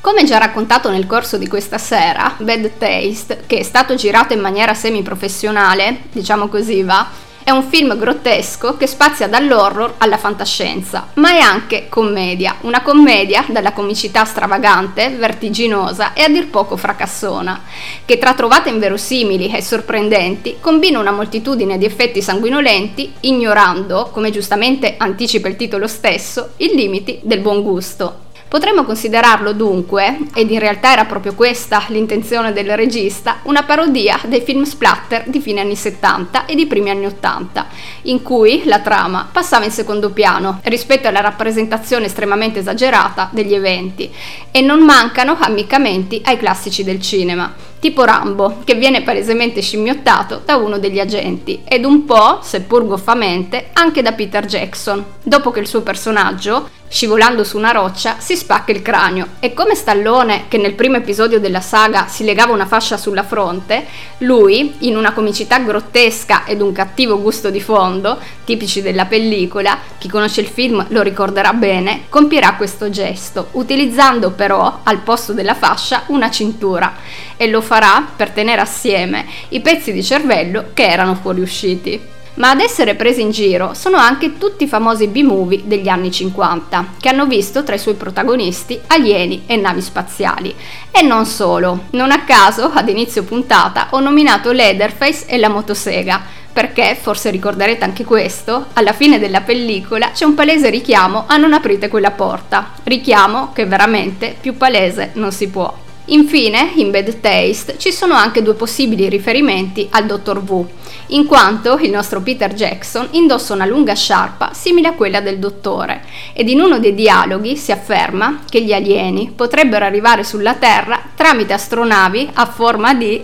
Come 0.00 0.24
già 0.24 0.36
raccontato 0.36 0.90
nel 0.90 1.06
corso 1.06 1.38
di 1.38 1.48
questa 1.48 1.78
sera, 1.78 2.34
Bad 2.36 2.72
Taste, 2.76 3.44
che 3.46 3.60
è 3.60 3.62
stato 3.62 3.94
girato 3.94 4.34
in 4.34 4.40
maniera 4.40 4.74
semi-professionale, 4.74 6.00
diciamo 6.12 6.48
così 6.48 6.82
va, 6.82 7.08
è 7.44 7.50
un 7.50 7.62
film 7.62 7.96
grottesco 7.98 8.78
che 8.78 8.86
spazia 8.86 9.28
dall'horror 9.28 9.96
alla 9.98 10.16
fantascienza, 10.16 11.08
ma 11.14 11.32
è 11.32 11.38
anche 11.38 11.90
commedia, 11.90 12.56
una 12.62 12.80
commedia 12.80 13.44
dalla 13.48 13.72
comicità 13.72 14.24
stravagante, 14.24 15.10
vertiginosa 15.10 16.14
e 16.14 16.22
a 16.22 16.28
dir 16.28 16.48
poco 16.48 16.78
fracassona, 16.78 17.62
che 18.06 18.16
tra 18.16 18.32
trovate 18.32 18.70
inverosimili 18.70 19.50
e 19.50 19.60
sorprendenti 19.60 20.56
combina 20.58 20.98
una 20.98 21.12
moltitudine 21.12 21.76
di 21.76 21.84
effetti 21.84 22.22
sanguinolenti, 22.22 23.12
ignorando, 23.20 24.08
come 24.10 24.30
giustamente 24.30 24.94
anticipa 24.96 25.46
il 25.46 25.56
titolo 25.56 25.86
stesso, 25.86 26.52
i 26.56 26.74
limiti 26.74 27.20
del 27.22 27.40
buon 27.40 27.62
gusto. 27.62 28.23
Potremmo 28.54 28.84
considerarlo 28.84 29.52
dunque, 29.52 30.16
ed 30.32 30.48
in 30.48 30.60
realtà 30.60 30.92
era 30.92 31.06
proprio 31.06 31.34
questa 31.34 31.86
l'intenzione 31.88 32.52
del 32.52 32.76
regista, 32.76 33.40
una 33.46 33.64
parodia 33.64 34.16
dei 34.26 34.42
film 34.42 34.62
splatter 34.62 35.24
di 35.26 35.40
fine 35.40 35.60
anni 35.60 35.74
70 35.74 36.44
e 36.44 36.54
di 36.54 36.64
primi 36.66 36.88
anni 36.90 37.06
80, 37.06 37.66
in 38.02 38.22
cui 38.22 38.62
la 38.66 38.78
trama 38.78 39.28
passava 39.32 39.64
in 39.64 39.72
secondo 39.72 40.10
piano 40.10 40.60
rispetto 40.66 41.08
alla 41.08 41.20
rappresentazione 41.20 42.06
estremamente 42.06 42.60
esagerata 42.60 43.28
degli 43.32 43.54
eventi 43.54 44.08
e 44.52 44.60
non 44.60 44.84
mancano 44.84 45.36
ammiccamenti 45.36 46.22
ai 46.24 46.36
classici 46.36 46.84
del 46.84 47.00
cinema 47.00 47.52
tipo 47.84 48.04
Rambo, 48.04 48.62
che 48.64 48.76
viene 48.76 49.02
palesemente 49.02 49.60
scimmiottato 49.60 50.40
da 50.42 50.56
uno 50.56 50.78
degli 50.78 50.98
agenti, 50.98 51.60
ed 51.68 51.84
un 51.84 52.06
po', 52.06 52.38
seppur 52.40 52.86
goffamente, 52.86 53.68
anche 53.74 54.00
da 54.00 54.12
Peter 54.12 54.46
Jackson, 54.46 55.04
dopo 55.22 55.50
che 55.50 55.60
il 55.60 55.66
suo 55.66 55.82
personaggio, 55.82 56.70
scivolando 56.88 57.44
su 57.44 57.58
una 57.58 57.72
roccia, 57.72 58.16
si 58.20 58.36
spacca 58.36 58.72
il 58.72 58.80
cranio. 58.80 59.26
E 59.40 59.52
come 59.52 59.74
Stallone, 59.74 60.44
che 60.48 60.56
nel 60.56 60.72
primo 60.72 60.96
episodio 60.96 61.40
della 61.40 61.60
saga 61.60 62.06
si 62.06 62.24
legava 62.24 62.54
una 62.54 62.64
fascia 62.64 62.96
sulla 62.96 63.22
fronte, 63.22 63.84
lui, 64.18 64.76
in 64.78 64.96
una 64.96 65.12
comicità 65.12 65.58
grottesca 65.58 66.44
ed 66.46 66.62
un 66.62 66.72
cattivo 66.72 67.20
gusto 67.20 67.50
di 67.50 67.60
fondo, 67.60 68.18
tipici 68.44 68.80
della 68.80 69.04
pellicola, 69.04 69.76
chi 69.98 70.08
conosce 70.08 70.40
il 70.40 70.46
film 70.46 70.86
lo 70.88 71.02
ricorderà 71.02 71.52
bene, 71.52 72.04
compierà 72.08 72.54
questo 72.54 72.88
gesto, 72.88 73.48
utilizzando 73.52 74.30
però 74.30 74.80
al 74.84 75.00
posto 75.00 75.34
della 75.34 75.54
fascia 75.54 76.04
una 76.06 76.30
cintura 76.30 76.94
e 77.36 77.48
lo 77.48 77.60
farà 77.60 78.06
per 78.14 78.30
tenere 78.30 78.60
assieme 78.60 79.26
i 79.50 79.60
pezzi 79.60 79.92
di 79.92 80.02
cervello 80.02 80.70
che 80.74 80.86
erano 80.86 81.14
fuoriusciti 81.14 82.12
ma 82.34 82.50
ad 82.50 82.60
essere 82.60 82.94
presi 82.94 83.20
in 83.20 83.30
giro 83.30 83.74
sono 83.74 83.96
anche 83.96 84.38
tutti 84.38 84.64
i 84.64 84.68
famosi 84.68 85.06
B-movie 85.06 85.62
degli 85.64 85.88
anni 85.88 86.10
50, 86.10 86.94
che 87.00 87.08
hanno 87.08 87.26
visto 87.26 87.62
tra 87.62 87.74
i 87.74 87.78
suoi 87.78 87.94
protagonisti 87.94 88.80
alieni 88.88 89.44
e 89.46 89.56
navi 89.56 89.80
spaziali. 89.80 90.54
E 90.90 91.02
non 91.02 91.26
solo, 91.26 91.84
non 91.90 92.10
a 92.10 92.24
caso 92.24 92.70
ad 92.72 92.88
inizio 92.88 93.22
puntata 93.22 93.88
ho 93.90 94.00
nominato 94.00 94.52
Leatherface 94.52 95.26
e 95.26 95.38
la 95.38 95.48
motosega, 95.48 96.42
perché, 96.52 96.96
forse 97.00 97.30
ricorderete 97.30 97.84
anche 97.84 98.04
questo, 98.04 98.66
alla 98.74 98.92
fine 98.92 99.18
della 99.18 99.40
pellicola 99.40 100.10
c'è 100.10 100.24
un 100.24 100.34
palese 100.34 100.70
richiamo 100.70 101.24
a 101.26 101.36
non 101.36 101.52
aprite 101.52 101.88
quella 101.88 102.12
porta, 102.12 102.72
richiamo 102.84 103.52
che 103.52 103.66
veramente 103.66 104.36
più 104.40 104.56
palese 104.56 105.10
non 105.14 105.32
si 105.32 105.48
può. 105.48 105.83
Infine, 106.06 106.72
in 106.74 106.90
Bad 106.90 107.20
Taste 107.20 107.76
ci 107.78 107.90
sono 107.90 108.12
anche 108.12 108.42
due 108.42 108.52
possibili 108.52 109.08
riferimenti 109.08 109.88
al 109.90 110.04
Dottor 110.04 110.42
Wu, 110.46 110.68
in 111.08 111.24
quanto 111.24 111.78
il 111.80 111.90
nostro 111.90 112.20
Peter 112.20 112.52
Jackson 112.52 113.08
indossa 113.12 113.54
una 113.54 113.64
lunga 113.64 113.94
sciarpa 113.94 114.50
simile 114.52 114.88
a 114.88 114.92
quella 114.92 115.22
del 115.22 115.38
dottore 115.38 116.02
ed 116.34 116.50
in 116.50 116.60
uno 116.60 116.78
dei 116.78 116.94
dialoghi 116.94 117.56
si 117.56 117.72
afferma 117.72 118.40
che 118.50 118.60
gli 118.60 118.74
alieni 118.74 119.32
potrebbero 119.34 119.86
arrivare 119.86 120.24
sulla 120.24 120.54
Terra 120.54 121.00
tramite 121.14 121.54
astronavi 121.54 122.30
a 122.34 122.44
forma 122.44 122.92
di... 122.92 123.22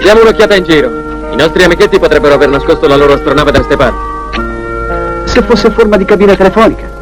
Diamo 0.00 0.22
un'occhiata 0.22 0.54
in 0.54 0.64
giro. 0.64 1.30
I 1.30 1.36
nostri 1.36 1.62
amichetti 1.62 1.98
potrebbero 1.98 2.34
aver 2.34 2.48
nascosto 2.48 2.86
la 2.86 2.96
loro 2.96 3.12
astronave 3.12 3.50
da 3.50 3.58
queste 3.58 3.76
parti. 3.76 5.30
Se 5.30 5.42
fosse 5.42 5.66
a 5.66 5.70
forma 5.72 5.98
di 5.98 6.06
cabina 6.06 6.34
telefonica 6.34 6.93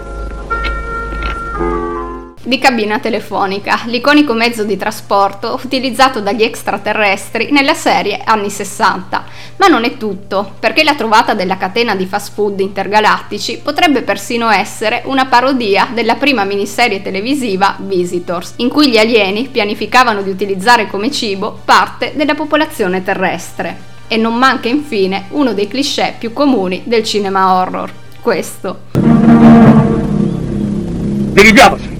di 2.52 2.58
cabina 2.58 2.98
telefonica, 2.98 3.80
l'iconico 3.86 4.34
mezzo 4.34 4.62
di 4.64 4.76
trasporto 4.76 5.58
utilizzato 5.64 6.20
dagli 6.20 6.42
extraterrestri 6.42 7.50
nella 7.50 7.72
serie 7.72 8.20
anni 8.22 8.50
60. 8.50 9.24
Ma 9.56 9.68
non 9.68 9.84
è 9.84 9.96
tutto, 9.96 10.52
perché 10.60 10.84
la 10.84 10.94
trovata 10.94 11.32
della 11.32 11.56
catena 11.56 11.94
di 11.94 12.04
fast 12.04 12.34
food 12.34 12.60
intergalattici 12.60 13.60
potrebbe 13.62 14.02
persino 14.02 14.50
essere 14.50 15.00
una 15.06 15.24
parodia 15.24 15.88
della 15.94 16.16
prima 16.16 16.44
miniserie 16.44 17.00
televisiva 17.00 17.76
Visitors, 17.78 18.52
in 18.56 18.68
cui 18.68 18.90
gli 18.90 18.98
alieni 18.98 19.48
pianificavano 19.48 20.20
di 20.20 20.28
utilizzare 20.28 20.88
come 20.88 21.10
cibo 21.10 21.58
parte 21.64 22.12
della 22.14 22.34
popolazione 22.34 23.02
terrestre. 23.02 23.90
E 24.08 24.18
non 24.18 24.34
manca 24.34 24.68
infine 24.68 25.24
uno 25.30 25.54
dei 25.54 25.68
cliché 25.68 26.16
più 26.18 26.34
comuni 26.34 26.82
del 26.84 27.02
cinema 27.02 27.54
horror, 27.54 27.90
questo. 28.20 28.80
Dirigiamoci! 31.32 31.91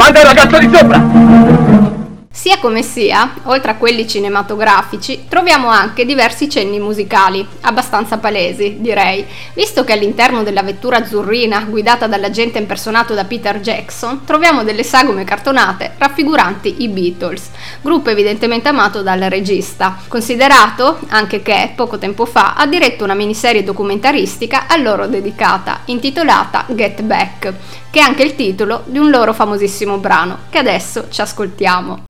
Manda 0.00 0.20
il 0.20 0.26
ragazzo 0.28 0.58
di 0.58 0.70
sopra! 0.74 1.88
Sia 2.32 2.58
come 2.58 2.82
sia, 2.82 3.34
oltre 3.42 3.72
a 3.72 3.74
quelli 3.74 4.08
cinematografici, 4.08 5.26
troviamo 5.28 5.68
anche 5.68 6.06
diversi 6.06 6.48
cenni 6.48 6.78
musicali, 6.78 7.46
abbastanza 7.62 8.16
palesi, 8.16 8.76
direi, 8.78 9.26
visto 9.52 9.84
che 9.84 9.92
all'interno 9.92 10.42
della 10.42 10.62
vettura 10.62 10.98
azzurrina 10.98 11.66
guidata 11.68 12.06
dall'agente 12.06 12.56
impersonato 12.56 13.12
da 13.12 13.24
Peter 13.24 13.60
Jackson 13.60 14.24
troviamo 14.24 14.64
delle 14.64 14.84
sagome 14.84 15.24
cartonate 15.24 15.92
raffiguranti 15.98 16.76
i 16.78 16.88
Beatles, 16.88 17.50
gruppo 17.82 18.08
evidentemente 18.08 18.68
amato 18.68 19.02
dal 19.02 19.20
regista, 19.20 19.98
considerato 20.08 20.98
anche 21.08 21.42
che 21.42 21.72
poco 21.76 21.98
tempo 21.98 22.24
fa 22.24 22.54
ha 22.54 22.66
diretto 22.66 23.04
una 23.04 23.12
miniserie 23.12 23.64
documentaristica 23.64 24.64
a 24.66 24.78
loro 24.78 25.08
dedicata, 25.08 25.80
intitolata 25.86 26.64
Get 26.68 27.02
Back, 27.02 27.52
che 27.90 27.98
è 27.98 28.02
anche 28.02 28.22
il 28.22 28.36
titolo 28.36 28.82
di 28.86 28.98
un 28.98 29.10
loro 29.10 29.32
famosissimo 29.32 29.98
brano, 29.98 30.38
che 30.48 30.58
adesso 30.58 31.06
ci 31.10 31.20
ascoltiamo. 31.20 32.04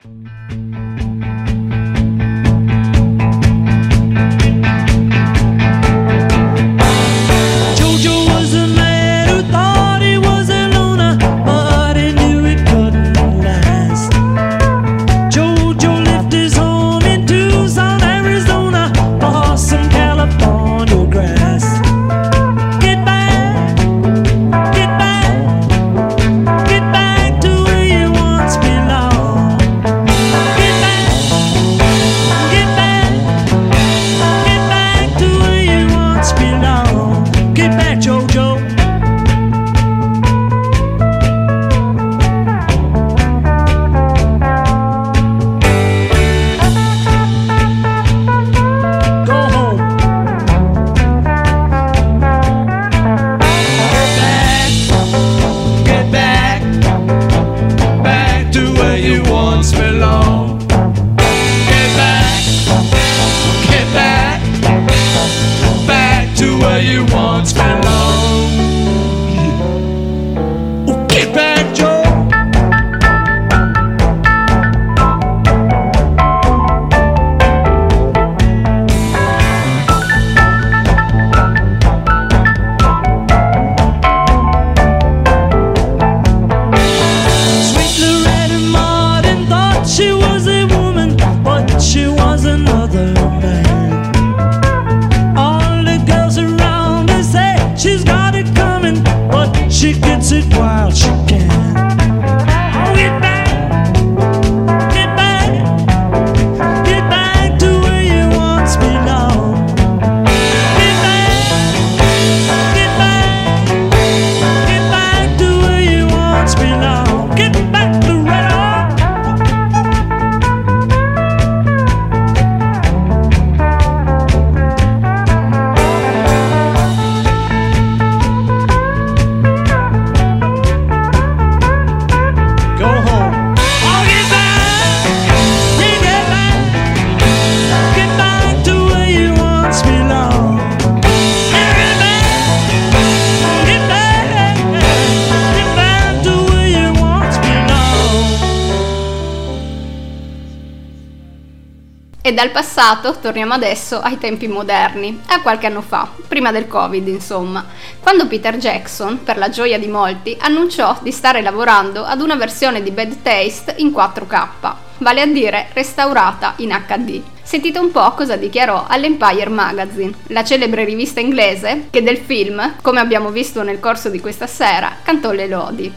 Dal 152.41 152.49
passato 152.49 153.19
torniamo 153.21 153.53
adesso 153.53 154.01
ai 154.01 154.17
tempi 154.17 154.49
moderni, 154.49 155.21
a 155.27 155.43
qualche 155.43 155.67
anno 155.67 155.83
fa, 155.83 156.09
prima 156.27 156.51
del 156.51 156.69
Covid 156.69 157.07
insomma, 157.07 157.67
quando 158.01 158.27
Peter 158.29 158.57
Jackson, 158.57 159.23
per 159.23 159.37
la 159.37 159.51
gioia 159.51 159.79
di 159.79 159.89
molti, 159.89 160.35
annunciò 160.41 160.97
di 161.03 161.13
stare 161.13 161.43
lavorando 161.43 162.03
ad 162.03 162.23
una 162.23 162.37
versione 162.37 162.83
di 162.83 162.93
Bad 162.93 163.21
Taste 163.21 163.75
in 163.77 163.91
4K, 163.91 164.75
vale 165.01 165.21
a 165.21 165.27
dire 165.27 165.69
restaurata 165.75 166.55
in 166.57 166.71
HD. 166.71 167.21
Sentite 167.43 167.79
un 167.79 167.91
po' 167.91 168.13
cosa 168.13 168.37
dichiarò 168.37 168.87
all'Empire 168.89 169.51
Magazine, 169.51 170.15
la 170.29 170.43
celebre 170.43 170.85
rivista 170.85 171.21
inglese 171.21 171.89
che 171.91 172.03
del 172.03 172.17
film, 172.17 172.77
come 172.81 173.01
abbiamo 173.01 173.29
visto 173.29 173.63
nel 173.63 173.81
corso 173.81 174.09
di 174.09 174.19
questa 174.19 174.47
sera, 174.47 174.97
cantò 175.03 175.33
le 175.33 175.47
lodi. 175.47 175.93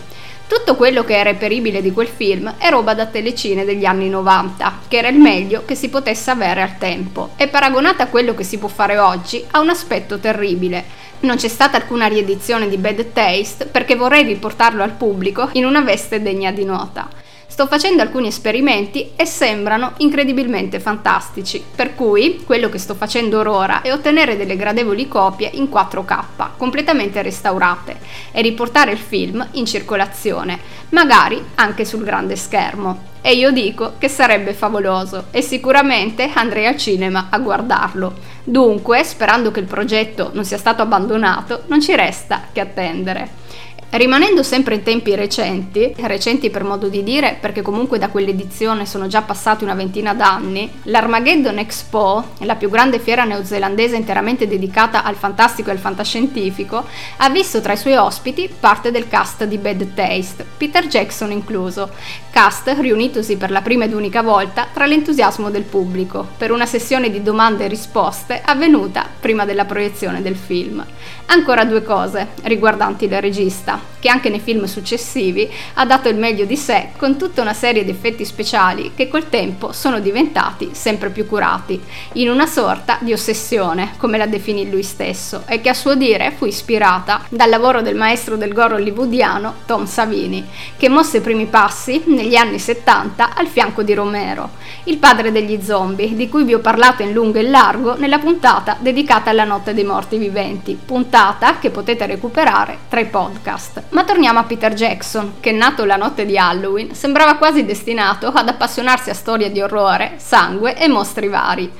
Tutto 0.46 0.76
quello 0.76 1.04
che 1.04 1.16
è 1.16 1.24
reperibile 1.24 1.82
di 1.82 1.92
quel 1.92 2.08
film 2.08 2.56
è 2.58 2.70
roba 2.70 2.94
da 2.94 3.06
telecine 3.06 3.66
degli 3.66 3.86
anni 3.86 4.10
90, 4.10 4.80
che 4.88 4.98
era 4.98 5.08
il 5.08 5.18
meglio 5.18 5.64
che 5.66 5.74
si 5.74 5.90
potesse 5.90 6.30
avere 6.32 6.62
al 6.62 6.78
tempo, 6.78 7.32
e 7.38 7.48
paragonata 7.48 8.04
a 8.04 8.08
quello 8.08 8.36
che 8.36 8.44
si 8.44 8.58
può 8.58 8.68
fare 8.68 8.98
oggi 8.98 9.44
ha 9.52 9.60
un 9.60 9.70
aspetto 9.70 10.20
terribile. 10.20 11.02
Non 11.22 11.38
c'è 11.38 11.48
stata 11.48 11.78
alcuna 11.78 12.08
riedizione 12.08 12.68
di 12.68 12.78
Bad 12.78 13.14
Taste 13.14 13.66
perché 13.66 13.96
vorrei 13.96 14.24
riportarlo 14.24 14.84
al 14.84 14.92
pubblico 14.92 15.50
in 15.54 15.66
una 15.66 15.82
veste 15.82 16.22
degna 16.22 16.52
di 16.52 16.66
nota. 16.66 17.08
Sto 17.54 17.68
facendo 17.68 18.02
alcuni 18.02 18.30
esperimenti 18.30 19.12
e 19.16 19.28
sembrano 19.28 19.94
incredibilmente 19.98 20.80
fantastici, 20.80 21.64
per 21.76 21.94
cui 21.94 22.42
quello 22.44 22.68
che 22.68 22.80
sto 22.80 22.96
facendo 22.96 23.48
ora 23.48 23.84
è 23.84 23.94
ottenere 23.94 24.36
delle 24.36 24.56
gradevoli 24.56 25.08
copie 25.08 25.52
in 25.54 25.66
4K, 25.66 26.48
completamente 26.58 27.22
restaurate, 27.22 27.98
e 28.32 28.42
riportare 28.42 28.92
il 28.92 28.98
film 28.98 29.48
in 29.52 29.68
circolazione, 29.68 30.58
magari 30.90 31.40
anche 31.54 31.86
sul 31.86 32.04
grande 32.04 32.36
schermo. 32.38 33.12
E 33.22 33.36
io 33.36 33.52
dico 33.52 33.94
che 34.00 34.08
sarebbe 34.08 34.54
favoloso 34.54 35.26
e 35.30 35.44
sicuramente 35.44 36.32
andrei 36.34 36.66
al 36.66 36.78
cinema 36.78 37.28
a 37.30 37.38
guardarlo. 37.38 38.16
Dunque, 38.44 39.04
sperando 39.04 39.52
che 39.52 39.60
il 39.60 39.68
progetto 39.68 40.32
non 40.34 40.44
sia 40.44 40.58
stato 40.58 40.82
abbandonato, 40.82 41.66
non 41.68 41.80
ci 41.80 41.96
resta 41.96 42.46
che 42.52 42.62
attendere. 42.62 43.42
Rimanendo 43.96 44.42
sempre 44.42 44.74
in 44.74 44.82
tempi 44.82 45.14
recenti, 45.14 45.94
recenti 45.98 46.50
per 46.50 46.64
modo 46.64 46.88
di 46.88 47.04
dire 47.04 47.38
perché 47.40 47.62
comunque 47.62 48.00
da 48.00 48.10
quell'edizione 48.10 48.88
sono 48.88 49.06
già 49.06 49.22
passati 49.22 49.64
una 49.64 49.76
ventina 49.76 50.16
d'anni, 50.16 50.68
l'Armageddon 50.86 51.60
Expo, 51.60 52.30
la 52.40 52.56
più 52.56 52.72
grande 52.72 52.98
fiera 52.98 53.24
neozelandese 53.24 53.96
interamente 53.96 54.48
dedicata 54.48 55.04
al 55.04 55.14
fantastico 55.14 55.70
e 55.70 55.74
al 55.74 55.78
fantascientifico, 55.78 56.84
ha 57.18 57.30
visto 57.30 57.62
tra 57.62 57.74
i 57.74 57.78
suoi 57.78 57.96
ospiti 57.96 58.50
parte 58.60 58.90
del 58.90 59.08
cast 59.08 59.44
di 59.44 59.60
Bad 59.60 59.94
Taste, 59.94 60.44
Peter 60.58 60.88
Jackson 60.88 61.32
incluso, 61.32 61.92
cast 62.32 62.76
riunitosi 62.80 63.38
per 63.38 63.52
la 63.52 63.62
prima 63.62 63.86
ed 63.86 63.94
unica 63.94 64.24
volta 64.24 64.66
tra 64.74 64.88
l'entusiasmo 64.88 65.52
del 65.52 65.66
pubblico, 65.66 66.28
per 66.36 66.50
una 66.50 66.66
sessione 66.66 67.12
di 67.12 67.22
domande 67.22 67.66
e 67.66 67.68
risposte 67.68 68.42
avvenuta 68.44 69.06
prima 69.20 69.46
della 69.46 69.66
proiezione 69.66 70.24
del 70.24 70.36
film. 70.36 70.84
Ancora 71.28 71.64
due 71.64 71.84
cose 71.84 72.30
riguardanti 72.42 73.06
il 73.06 73.22
regista, 73.22 73.83
che 74.00 74.10
anche 74.10 74.30
nei 74.30 74.40
film 74.40 74.66
successivi 74.66 75.50
ha 75.76 75.86
dato 75.86 76.10
il 76.10 76.18
meglio 76.18 76.46
di 76.46 76.58
sé 76.58 76.90
con 76.98 77.18
tutta 77.18 77.42
una 77.42 77.54
serie 77.54 77.84
di 77.86 77.92
effetti 77.92 78.26
speciali 78.26 78.92
che 78.96 79.08
col 79.08 79.30
tempo 79.30 79.72
sono 79.72 80.00
diventati 80.00 80.72
sempre 80.74 81.10
più 81.10 81.26
curati, 81.26 81.82
in 82.14 82.30
una 82.30 82.46
sorta 82.46 82.98
di 83.00 83.14
ossessione, 83.14 83.94
come 83.98 84.18
la 84.18 84.26
definì 84.26 84.70
lui 84.70 84.84
stesso, 84.84 85.44
e 85.48 85.62
che 85.62 85.70
a 85.70 85.74
suo 85.74 85.96
dire 85.96 86.34
fu 86.36 86.46
ispirata 86.46 87.26
dal 87.30 87.50
lavoro 87.50 87.82
del 87.82 87.96
maestro 87.96 88.36
del 88.36 88.54
gore 88.54 88.76
hollywoodiano 88.76 89.54
Tom 89.66 89.86
Savini, 89.86 90.46
che 90.78 90.90
mosse 90.90 91.18
i 91.18 91.22
primi 91.22 91.46
passi 91.46 92.04
negli 92.08 92.36
anni 92.36 92.60
70 92.60 93.36
al 93.36 93.48
fianco 93.48 93.84
di 93.84 93.94
Romero, 93.94 94.52
il 94.86 94.98
padre 94.98 95.32
degli 95.32 95.62
zombie, 95.62 96.14
di 96.16 96.30
cui 96.30 96.44
vi 96.44 96.54
ho 96.54 96.60
parlato 96.60 97.04
in 97.04 97.14
lungo 97.14 97.40
e 97.40 97.44
largo 97.44 97.96
nella 97.96 98.20
puntata 98.20 98.78
dedicata 98.80 99.30
alla 99.30 99.46
notte 99.46 99.74
dei 99.74 99.84
morti 99.84 100.18
viventi, 100.18 100.78
puntata 100.84 101.60
che 101.60 101.70
potete 101.70 102.06
recuperare 102.06 102.78
tra 102.90 103.00
i 103.00 103.06
podcast. 103.06 103.73
Ma 103.90 104.04
torniamo 104.04 104.38
a 104.38 104.44
Peter 104.44 104.74
Jackson, 104.74 105.36
che 105.40 105.52
nato 105.52 105.84
la 105.84 105.96
notte 105.96 106.26
di 106.26 106.38
Halloween 106.38 106.94
sembrava 106.94 107.38
quasi 107.38 107.66
destinato 107.66 108.28
ad 108.28 108.48
appassionarsi 108.48 109.10
a 109.10 109.16
storie 109.16 109.52
di 109.52 109.62
orrore, 109.62 110.14
sangue 110.18 110.78
e 110.78 110.88
mostri 110.88 111.28
vari. 111.28 111.72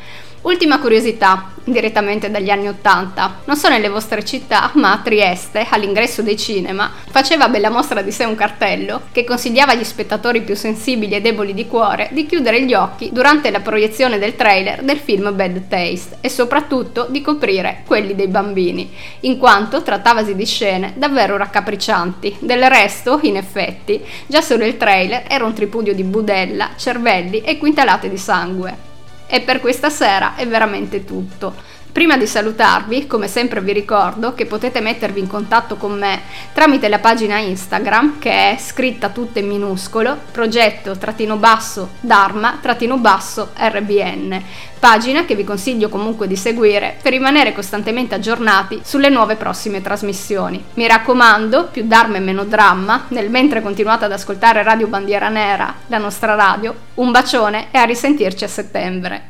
Ultima 0.44 0.80
curiosità, 0.80 1.52
direttamente 1.64 2.30
dagli 2.30 2.50
anni 2.50 2.68
Ottanta. 2.68 3.40
Non 3.46 3.56
so 3.56 3.70
nelle 3.70 3.88
vostre 3.88 4.26
città, 4.26 4.72
ma 4.74 4.92
a 4.92 4.98
Trieste, 4.98 5.66
all'ingresso 5.70 6.22
dei 6.22 6.38
cinema, 6.38 6.92
faceva 7.10 7.48
bella 7.48 7.70
mostra 7.70 8.02
di 8.02 8.12
sé 8.12 8.26
un 8.26 8.36
cartello 8.36 9.04
che 9.14 9.24
consigliava 9.24 9.72
agli 9.72 9.86
spettatori 9.86 10.42
più 10.42 10.54
sensibili 10.54 11.16
e 11.16 11.22
deboli 11.22 11.54
di 11.54 11.66
cuore 11.66 12.10
di 12.12 12.26
chiudere 12.26 12.62
gli 12.64 12.74
occhi 12.74 13.10
durante 13.14 13.52
la 13.52 13.62
proiezione 13.62 14.20
del 14.20 14.36
trailer 14.36 14.84
del 14.84 14.98
film 14.98 15.34
Bad 15.34 15.70
Taste 15.70 16.18
e 16.20 16.28
soprattutto 16.28 17.08
di 17.10 17.22
coprire 17.22 17.84
quelli 17.88 18.14
dei 18.14 18.28
bambini, 18.28 18.92
in 19.22 19.38
quanto 19.38 19.82
trattavasi 19.82 20.36
di 20.36 20.46
scene 20.46 20.92
davvero 20.98 21.38
raccapriccianti. 21.38 22.38
Del 22.40 22.70
resto, 22.70 23.20
in 23.22 23.38
effetti, 23.38 24.04
già 24.28 24.42
solo 24.42 24.66
il 24.66 24.76
trailer 24.76 25.24
era 25.26 25.46
un 25.46 25.54
tripudio 25.54 25.94
di 25.94 26.04
budella, 26.04 26.72
cervelli 26.76 27.40
e 27.40 27.58
quintalate 27.58 28.10
di 28.10 28.18
sangue. 28.18 28.92
E 29.28 29.42
per 29.42 29.60
questa 29.60 29.90
sera 29.90 30.36
è 30.36 30.48
veramente 30.48 31.04
tutto. 31.04 31.54
Prima 31.94 32.18
di 32.18 32.26
salutarvi, 32.26 33.06
come 33.06 33.28
sempre 33.28 33.62
vi 33.62 33.72
ricordo 33.72 34.34
che 34.34 34.48
potete 34.48 34.82
mettervi 34.82 35.20
in 35.20 35.28
contatto 35.28 35.76
con 35.76 35.96
me 35.96 36.22
tramite 36.52 36.90
la 36.90 36.98
pagina 36.98 37.38
Instagram 37.38 38.18
che 38.18 38.32
è 38.32 38.58
scritta 38.60 39.10
tutta 39.10 39.38
in 39.38 39.48
minuscolo, 39.48 40.18
progetto 40.32 40.98
trattino 40.98 41.38
basso 41.38 41.92
Dharma 42.00 42.58
trattino 42.60 42.98
basso 42.98 43.52
RBN, 43.56 44.42
pagina 44.80 45.24
che 45.26 45.36
vi 45.36 45.44
consiglio 45.44 45.88
comunque 45.88 46.26
di 46.26 46.36
seguire 46.36 46.98
per 47.00 47.12
rimanere 47.12 47.54
costantemente 47.54 48.16
aggiornati 48.16 48.82
sulle 48.84 49.10
nuove 49.10 49.36
prossime 49.36 49.84
trasmissioni. 49.84 50.64
Mi 50.74 50.88
raccomando, 50.88 51.68
più 51.68 51.86
Dharma 51.86 52.18
e 52.18 52.22
meno 52.22 52.44
dramma, 52.44 53.06
nel 53.10 53.30
mentre 53.30 53.62
continuate 53.62 54.06
ad 54.06 54.14
ascoltare 54.14 54.64
Radio 54.64 54.88
Bandiera 54.88 55.30
Nera, 55.30 55.72
la 55.86 56.00
nostra 56.00 56.34
radio, 56.34 56.74
un 56.96 57.12
bacione 57.12 57.68
e 57.70 57.78
a 57.78 57.84
risentirci 57.84 58.44
a 58.46 58.48
settembre. 58.48 59.28